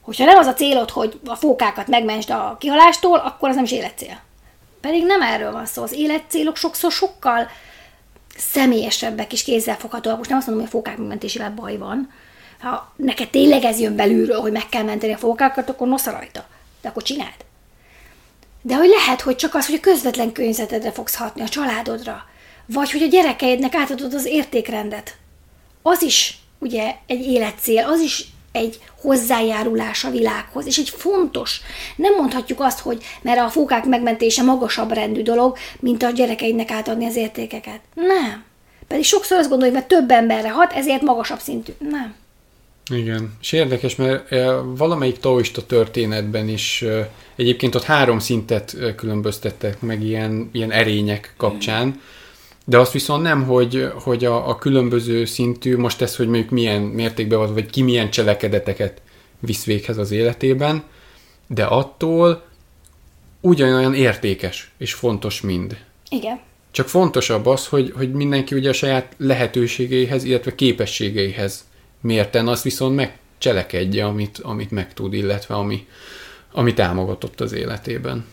Hogyha 0.02 0.26
nem 0.26 0.38
az 0.38 0.46
a 0.46 0.54
célod, 0.54 0.90
hogy 0.90 1.20
a 1.26 1.36
fókákat 1.36 1.88
megmentsd 1.88 2.30
a 2.30 2.56
kihalástól, 2.60 3.18
akkor 3.18 3.50
az 3.50 3.56
nem 3.56 3.64
is 3.64 3.72
életcél. 3.72 4.20
Pedig 4.82 5.06
nem 5.06 5.22
erről 5.22 5.52
van 5.52 5.66
szó. 5.66 5.84
Az 5.84 5.94
életcélok 5.94 6.56
sokszor 6.56 6.92
sokkal 6.92 7.48
személyesebbek 8.38 9.34
és 9.34 9.44
kézzelfoghatóak. 9.44 10.18
Most 10.18 10.30
nem 10.30 10.38
azt 10.38 10.48
mondom, 10.48 10.66
hogy 10.66 10.74
a 10.74 10.78
fókák 10.78 10.98
megmentésével 10.98 11.54
baj 11.54 11.78
van. 11.78 12.12
Ha 12.60 12.94
neked 12.96 13.30
tényleg 13.30 13.64
ez 13.64 13.80
jön 13.80 13.96
belülről, 13.96 14.40
hogy 14.40 14.52
meg 14.52 14.70
kell 14.70 14.84
menteni 14.84 15.14
a 15.14 15.18
fókákat, 15.18 15.70
akkor 15.70 15.88
nosza 15.88 16.12
rajta. 16.12 16.46
De 16.82 16.90
akkor 16.90 17.04
csináld. 17.04 17.36
De 18.62 18.76
hogy 18.76 18.90
lehet, 18.90 19.22
hogy 19.22 19.36
csak 19.36 19.56
az, 19.56 19.66
hogy 19.66 19.76
a 19.76 19.80
közvetlen 19.80 20.32
környezetedre 20.32 20.92
fogsz 20.92 21.16
hatni, 21.16 21.42
a 21.42 21.50
családodra, 21.50 22.26
vagy 22.66 22.92
hogy 22.92 23.02
a 23.02 23.08
gyerekeidnek 23.08 23.76
átadod 23.76 24.14
az 24.14 24.26
értékrendet. 24.26 25.16
Az 25.82 26.02
is 26.02 26.38
ugye 26.60 26.96
egy 27.08 27.26
életcél, 27.26 27.86
az 27.86 28.00
is 28.00 28.26
egy 28.52 28.80
hozzájárulás 29.02 30.04
a 30.04 30.10
világhoz, 30.10 30.66
és 30.66 30.78
egy 30.78 30.90
fontos. 30.90 31.62
Nem 31.96 32.16
mondhatjuk 32.16 32.60
azt, 32.60 32.80
hogy 32.80 33.04
mert 33.22 33.40
a 33.40 33.50
fókák 33.50 33.86
megmentése 33.86 34.44
magasabb 34.44 34.92
rendű 34.92 35.22
dolog, 35.22 35.58
mint 35.80 36.04
a 36.04 36.10
gyerekeidnek 36.10 36.72
átadni 36.72 37.06
az 37.06 37.16
értékeket. 37.16 37.80
Nem. 37.94 38.44
Pedig 38.88 39.04
sokszor 39.04 39.38
azt 39.38 39.50
gondoljuk, 39.50 39.76
mert 39.76 39.88
több 39.88 40.12
emberre 40.12 40.50
hat, 40.50 40.74
ezért 40.74 41.02
magasabb 41.02 41.40
szintű. 41.40 41.72
Nem. 41.80 42.16
Igen, 42.90 43.34
és 43.42 43.52
érdekes, 43.52 43.96
mert 43.96 44.30
valamelyik 44.78 45.18
taoista 45.18 45.66
történetben 45.66 46.48
is 46.50 46.84
egyébként 47.36 47.76
ott 47.76 47.84
három 47.84 48.20
szintet 48.20 48.78
különböztettek 48.96 49.82
meg 49.82 50.04
ilyen, 50.04 50.50
ilyen 50.52 50.72
erények 50.72 51.34
kapcsán, 51.38 52.02
de 52.66 52.78
azt 52.78 52.92
viszont 52.92 53.24
nem, 53.24 53.44
hogy, 53.44 53.92
hogy 54.04 54.26
a, 54.26 54.50
a 54.50 54.56
különböző 54.56 55.26
szintű, 55.26 55.78
most 55.78 56.02
ez, 56.02 56.16
hogy 56.16 56.28
mondjuk 56.28 56.50
milyen 56.50 56.82
mértékben 56.82 57.40
van, 57.40 57.54
vagy 57.54 57.70
ki 57.70 57.82
milyen 57.82 58.10
cselekedeteket 58.10 59.02
visz 59.40 59.66
véghez 59.66 59.98
az 59.98 60.12
életében, 60.12 60.84
de 61.48 61.64
attól 61.64 62.44
ugyanolyan 63.42 63.94
értékes 63.94 64.72
és 64.78 64.94
fontos 64.94 65.42
mind. 65.42 65.78
Igen. 66.10 66.40
Csak 66.72 66.88
fontosabb 66.88 67.46
az, 67.46 67.68
hogy, 67.68 67.94
hogy 67.96 68.12
mindenki 68.12 68.56
ugye 68.56 68.70
a 68.70 68.74
saját 68.74 69.14
lehetőségeihez, 69.18 70.24
illetve 70.24 70.56
képességeihez 70.56 71.70
mérten 72.02 72.48
azt 72.48 72.64
viszont 72.64 72.96
megcselekedje, 72.96 74.06
amit, 74.06 74.40
amit 74.42 74.72
megtud, 74.72 75.14
illetve 75.14 75.56
ami, 75.56 75.88
ami 76.52 76.74
támogatott 76.74 77.42
az 77.42 77.52
életében. 77.54 78.26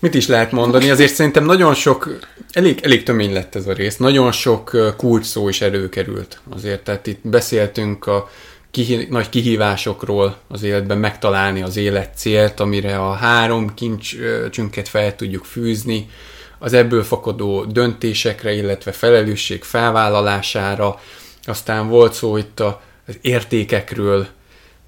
Mit 0.00 0.14
is 0.14 0.26
lehet 0.26 0.52
mondani? 0.52 0.90
Azért 0.90 1.14
szerintem 1.14 1.44
nagyon 1.44 1.74
sok, 1.74 2.18
elég, 2.52 2.80
elég 2.82 3.02
tömény 3.02 3.32
lett 3.32 3.54
ez 3.54 3.66
a 3.66 3.72
rész, 3.72 3.96
nagyon 3.96 4.32
sok 4.32 4.94
kulcs 4.96 5.24
szó 5.24 5.48
is 5.48 5.60
előkerült 5.60 6.40
azért, 6.48 6.84
tehát 6.84 7.06
itt 7.06 7.20
beszéltünk 7.22 8.06
a 8.06 8.30
kihi, 8.70 9.06
nagy 9.10 9.28
kihívásokról 9.28 10.36
az 10.48 10.62
életben 10.62 10.98
megtalálni 10.98 11.62
az 11.62 11.76
élet 11.76 12.16
célt, 12.16 12.60
amire 12.60 12.98
a 12.98 13.12
három 13.12 13.74
kincsünket 13.74 14.88
fel 14.88 15.16
tudjuk 15.16 15.44
fűzni, 15.44 16.10
az 16.58 16.72
ebből 16.72 17.02
fakadó 17.02 17.64
döntésekre, 17.64 18.52
illetve 18.52 18.92
felelősség 18.92 19.62
felvállalására, 19.62 21.00
aztán 21.44 21.88
volt 21.88 22.12
szó 22.12 22.36
itt 22.36 22.60
az 22.60 22.72
értékekről, 23.20 24.26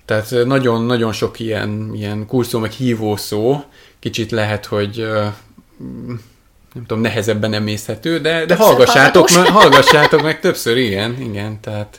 tehát 0.04 0.30
nagyon-nagyon 0.44 1.12
sok 1.12 1.38
ilyen, 1.38 1.90
ilyen 1.94 2.26
kurszó, 2.26 2.58
meg 2.58 2.70
hívó 2.70 3.16
szó, 3.16 3.64
kicsit 3.98 4.30
lehet, 4.30 4.66
hogy 4.66 5.08
nem 6.74 6.86
tudom, 6.86 7.02
nehezebben 7.02 7.52
emészhető, 7.52 8.20
de, 8.20 8.44
de 8.46 8.54
hallgassátok, 8.56 9.30
meg, 9.30 9.46
hallgassátok 9.46 10.22
meg 10.22 10.40
többször, 10.40 10.76
igen, 10.76 11.20
igen, 11.20 11.60
tehát, 11.60 11.98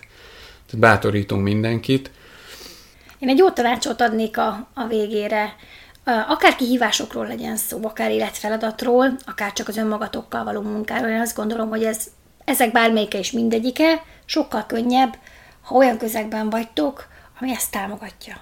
bátorítunk 0.73 1.43
mindenkit. 1.43 2.11
Én 3.19 3.29
egy 3.29 3.37
jó 3.37 3.49
tanácsot 3.49 4.01
adnék 4.01 4.37
a, 4.37 4.67
a 4.73 4.87
végére. 4.87 5.55
Akár 6.27 6.55
kihívásokról 6.55 7.27
legyen 7.27 7.57
szó, 7.57 7.79
akár 7.83 8.11
életfeladatról, 8.11 9.15
akár 9.25 9.53
csak 9.53 9.67
az 9.67 9.77
önmagatokkal 9.77 10.43
való 10.43 10.61
munkáról, 10.61 11.09
én 11.09 11.19
azt 11.19 11.35
gondolom, 11.35 11.69
hogy 11.69 11.83
ez, 11.83 12.03
ezek 12.45 12.71
bármelyike 12.71 13.17
is 13.17 13.31
mindegyike 13.31 14.03
sokkal 14.25 14.65
könnyebb, 14.67 15.17
ha 15.63 15.75
olyan 15.75 15.97
közegben 15.97 16.49
vagytok, 16.49 17.07
ami 17.39 17.51
ezt 17.51 17.71
támogatja. 17.71 18.35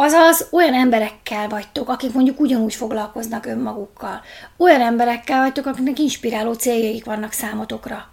Azaz 0.00 0.48
olyan 0.50 0.74
emberekkel 0.74 1.48
vagytok, 1.48 1.88
akik 1.88 2.12
mondjuk 2.12 2.40
ugyanúgy 2.40 2.74
foglalkoznak 2.74 3.46
önmagukkal. 3.46 4.20
Olyan 4.56 4.80
emberekkel 4.80 5.40
vagytok, 5.40 5.66
akiknek 5.66 5.98
inspiráló 5.98 6.52
céljaik 6.52 7.04
vannak 7.04 7.32
számotokra. 7.32 8.08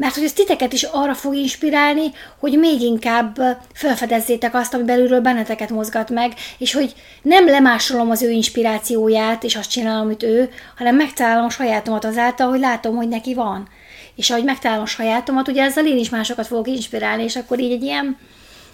Mert 0.00 0.14
hogy 0.14 0.24
ez 0.24 0.32
titeket 0.32 0.72
is 0.72 0.82
arra 0.82 1.14
fog 1.14 1.34
inspirálni, 1.34 2.12
hogy 2.38 2.58
még 2.58 2.80
inkább 2.80 3.40
felfedezzétek 3.72 4.54
azt, 4.54 4.74
ami 4.74 4.84
belülről 4.84 5.20
benneteket 5.20 5.70
mozgat 5.70 6.10
meg, 6.10 6.32
és 6.58 6.72
hogy 6.72 6.94
nem 7.22 7.46
lemásolom 7.46 8.10
az 8.10 8.22
ő 8.22 8.30
inspirációját, 8.30 9.44
és 9.44 9.56
azt 9.56 9.70
csinálom, 9.70 10.04
amit 10.04 10.22
ő, 10.22 10.50
hanem 10.76 10.96
megtalálom 10.96 11.44
a 11.44 11.50
sajátomat 11.50 12.04
azáltal, 12.04 12.48
hogy 12.48 12.60
látom, 12.60 12.96
hogy 12.96 13.08
neki 13.08 13.34
van. 13.34 13.68
És 14.14 14.30
ahogy 14.30 14.44
megtalálom 14.44 14.82
a 14.82 14.86
sajátomat, 14.86 15.48
ugye 15.48 15.62
ezzel 15.62 15.86
én 15.86 15.98
is 15.98 16.08
másokat 16.08 16.46
fogok 16.46 16.68
inspirálni, 16.68 17.22
és 17.22 17.36
akkor 17.36 17.60
így 17.60 17.72
egy 17.72 17.82
ilyen 17.82 18.18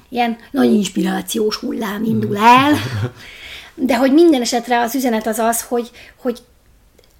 ilyen 0.08 0.36
nagy 0.50 0.72
inspirációs 0.72 1.56
hullám 1.56 2.04
indul 2.04 2.36
el, 2.36 2.72
de 3.74 3.96
hogy 3.96 4.12
minden 4.12 4.40
esetre 4.40 4.80
az 4.80 4.94
üzenet 4.94 5.26
az 5.26 5.38
az, 5.38 5.62
hogy, 5.62 5.90
hogy 6.16 6.38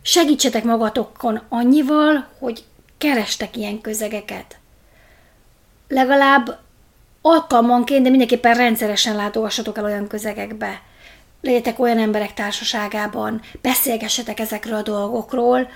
segítsetek 0.03 0.65
magatokon 0.65 1.41
annyival, 1.49 2.29
hogy 2.39 2.65
kerestek 2.99 3.57
ilyen 3.57 3.81
közegeket. 3.81 4.57
Legalább 5.89 6.59
alkalmanként, 7.21 8.03
de 8.03 8.11
mindenképpen 8.11 8.55
rendszeresen 8.55 9.17
látogassatok 9.17 9.79
el 9.79 9.85
olyan 9.85 10.07
közegekbe. 10.07 10.83
Legyetek 11.41 11.79
olyan 11.79 11.99
emberek 11.99 12.35
társaságában, 12.35 13.41
beszélgessetek 13.63 14.41
ezekről 14.41 14.75
a 14.75 14.83
dolgokról, 14.83 15.69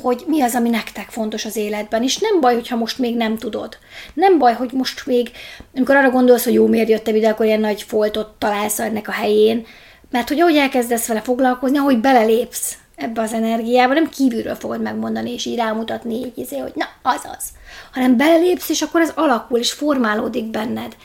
hogy 0.00 0.24
mi 0.26 0.42
az, 0.42 0.54
ami 0.54 0.68
nektek 0.68 1.08
fontos 1.10 1.44
az 1.44 1.56
életben, 1.56 2.02
és 2.02 2.18
nem 2.18 2.40
baj, 2.40 2.54
hogyha 2.54 2.76
most 2.76 2.98
még 2.98 3.16
nem 3.16 3.36
tudod. 3.36 3.78
Nem 4.14 4.38
baj, 4.38 4.52
hogy 4.52 4.72
most 4.72 5.06
még, 5.06 5.30
amikor 5.74 5.96
arra 5.96 6.10
gondolsz, 6.10 6.44
hogy 6.44 6.52
jó, 6.52 6.66
miért 6.66 6.88
jöttem 6.88 7.14
ide, 7.14 7.28
akkor 7.28 7.46
ilyen 7.46 7.60
nagy 7.60 7.82
foltot 7.82 8.34
találsz 8.38 8.78
ennek 8.78 9.08
a 9.08 9.12
helyén, 9.12 9.66
mert 10.10 10.28
hogy 10.28 10.40
ahogy 10.40 10.56
elkezdesz 10.56 11.06
vele 11.06 11.20
foglalkozni, 11.20 11.78
ahogy 11.78 11.98
belelépsz 11.98 12.76
ebbe 12.96 13.20
az 13.20 13.32
energiába, 13.32 13.92
nem 13.92 14.08
kívülről 14.08 14.54
fogod 14.54 14.82
megmondani, 14.82 15.32
és 15.32 15.44
így 15.44 15.56
rámutatni, 15.56 16.14
így 16.14 16.38
izé, 16.38 16.58
hogy 16.58 16.72
na, 16.74 16.86
az 17.02 17.20
az. 17.36 17.44
Hanem 17.92 18.16
belelépsz, 18.16 18.68
és 18.68 18.82
akkor 18.82 19.00
ez 19.00 19.12
alakul, 19.14 19.58
és 19.58 19.72
formálódik 19.72 20.44
benned. 20.44 20.96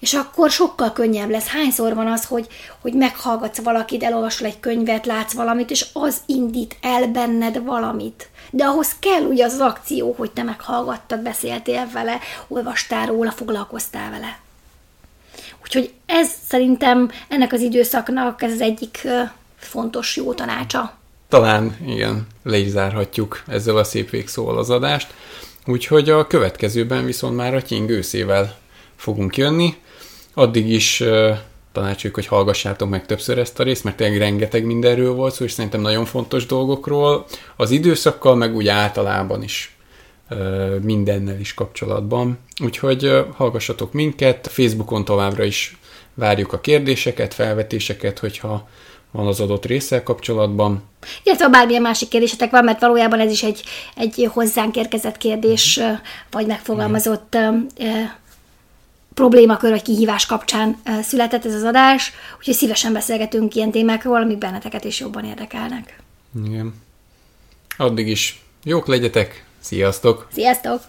És 0.00 0.14
akkor 0.14 0.50
sokkal 0.50 0.92
könnyebb 0.92 1.30
lesz. 1.30 1.46
Hányszor 1.46 1.94
van 1.94 2.06
az, 2.06 2.24
hogy, 2.24 2.46
hogy 2.80 2.92
meghallgatsz 2.92 3.62
valakit, 3.62 4.02
elolvasol 4.02 4.46
egy 4.46 4.60
könyvet, 4.60 5.06
látsz 5.06 5.32
valamit, 5.32 5.70
és 5.70 5.86
az 5.92 6.16
indít 6.26 6.76
el 6.80 7.06
benned 7.06 7.64
valamit 7.64 8.28
de 8.50 8.64
ahhoz 8.64 8.96
kell 8.98 9.22
ugye 9.22 9.44
az, 9.44 9.52
az 9.52 9.60
akció, 9.60 10.14
hogy 10.16 10.30
te 10.30 10.42
meghallgattad, 10.42 11.20
beszéltél 11.20 11.88
vele, 11.92 12.18
olvastál 12.48 13.06
róla, 13.06 13.30
foglalkoztál 13.30 14.10
vele. 14.10 14.38
Úgyhogy 15.62 15.94
ez 16.06 16.30
szerintem 16.48 17.10
ennek 17.28 17.52
az 17.52 17.60
időszaknak 17.60 18.42
ez 18.42 18.52
az 18.52 18.60
egyik 18.60 19.08
fontos 19.56 20.16
jó 20.16 20.34
tanácsa. 20.34 20.97
Talán 21.28 21.76
igen, 21.86 22.26
le 22.42 22.56
is 22.56 22.68
zárhatjuk 22.68 23.42
ezzel 23.46 23.76
a 23.76 23.84
szép 23.84 24.10
végszóval 24.10 24.58
az 24.58 24.70
adást. 24.70 25.14
Úgyhogy 25.66 26.10
a 26.10 26.26
következőben 26.26 27.04
viszont 27.04 27.36
már 27.36 27.54
a 27.54 27.62
King 27.62 27.90
őszével 27.90 28.58
fogunk 28.96 29.36
jönni. 29.36 29.74
Addig 30.34 30.70
is 30.70 31.02
tanácsoljuk, 31.72 32.14
hogy 32.14 32.26
hallgassátok 32.26 32.88
meg 32.88 33.06
többször 33.06 33.38
ezt 33.38 33.60
a 33.60 33.62
részt, 33.62 33.84
mert 33.84 33.96
tényleg 33.96 34.18
rengeteg 34.18 34.64
mindenről 34.64 35.12
volt 35.12 35.34
szó, 35.34 35.44
és 35.44 35.52
szerintem 35.52 35.80
nagyon 35.80 36.04
fontos 36.04 36.46
dolgokról, 36.46 37.26
az 37.56 37.70
időszakkal, 37.70 38.34
meg 38.34 38.54
úgy 38.54 38.68
általában 38.68 39.42
is 39.42 39.76
mindennel 40.82 41.40
is 41.40 41.54
kapcsolatban. 41.54 42.38
Úgyhogy 42.64 43.24
hallgassatok 43.34 43.92
minket, 43.92 44.46
Facebookon 44.46 45.04
továbbra 45.04 45.44
is 45.44 45.78
várjuk 46.14 46.52
a 46.52 46.60
kérdéseket, 46.60 47.34
felvetéseket, 47.34 48.18
hogyha 48.18 48.68
van 49.10 49.26
az 49.26 49.40
adott 49.40 49.66
résszel 49.66 50.02
kapcsolatban. 50.02 50.82
Illetve 51.22 51.44
ha 51.44 51.50
bármilyen 51.50 51.82
másik 51.82 52.08
kérdésetek 52.08 52.50
van, 52.50 52.64
mert 52.64 52.80
valójában 52.80 53.20
ez 53.20 53.30
is 53.30 53.42
egy, 53.42 53.62
egy 53.96 54.28
hozzánk 54.32 54.76
érkezett 54.76 55.16
kérdés, 55.16 55.80
vagy 56.30 56.46
megfogalmazott 56.46 57.36
problémakör 59.14 59.70
vagy 59.70 59.82
kihívás 59.82 60.26
kapcsán 60.26 60.80
született 61.02 61.44
ez 61.44 61.54
az 61.54 61.62
adás, 61.62 62.12
úgyhogy 62.38 62.54
szívesen 62.54 62.92
beszélgetünk 62.92 63.54
ilyen 63.54 63.70
témákról, 63.70 64.22
amik 64.22 64.38
benneteket 64.38 64.84
is 64.84 65.00
jobban 65.00 65.24
érdekelnek. 65.24 66.02
Igen. 66.44 66.74
Addig 67.76 68.08
is 68.08 68.42
jók 68.64 68.86
legyetek, 68.86 69.44
sziasztok! 69.60 70.28
Sziasztok! 70.32 70.80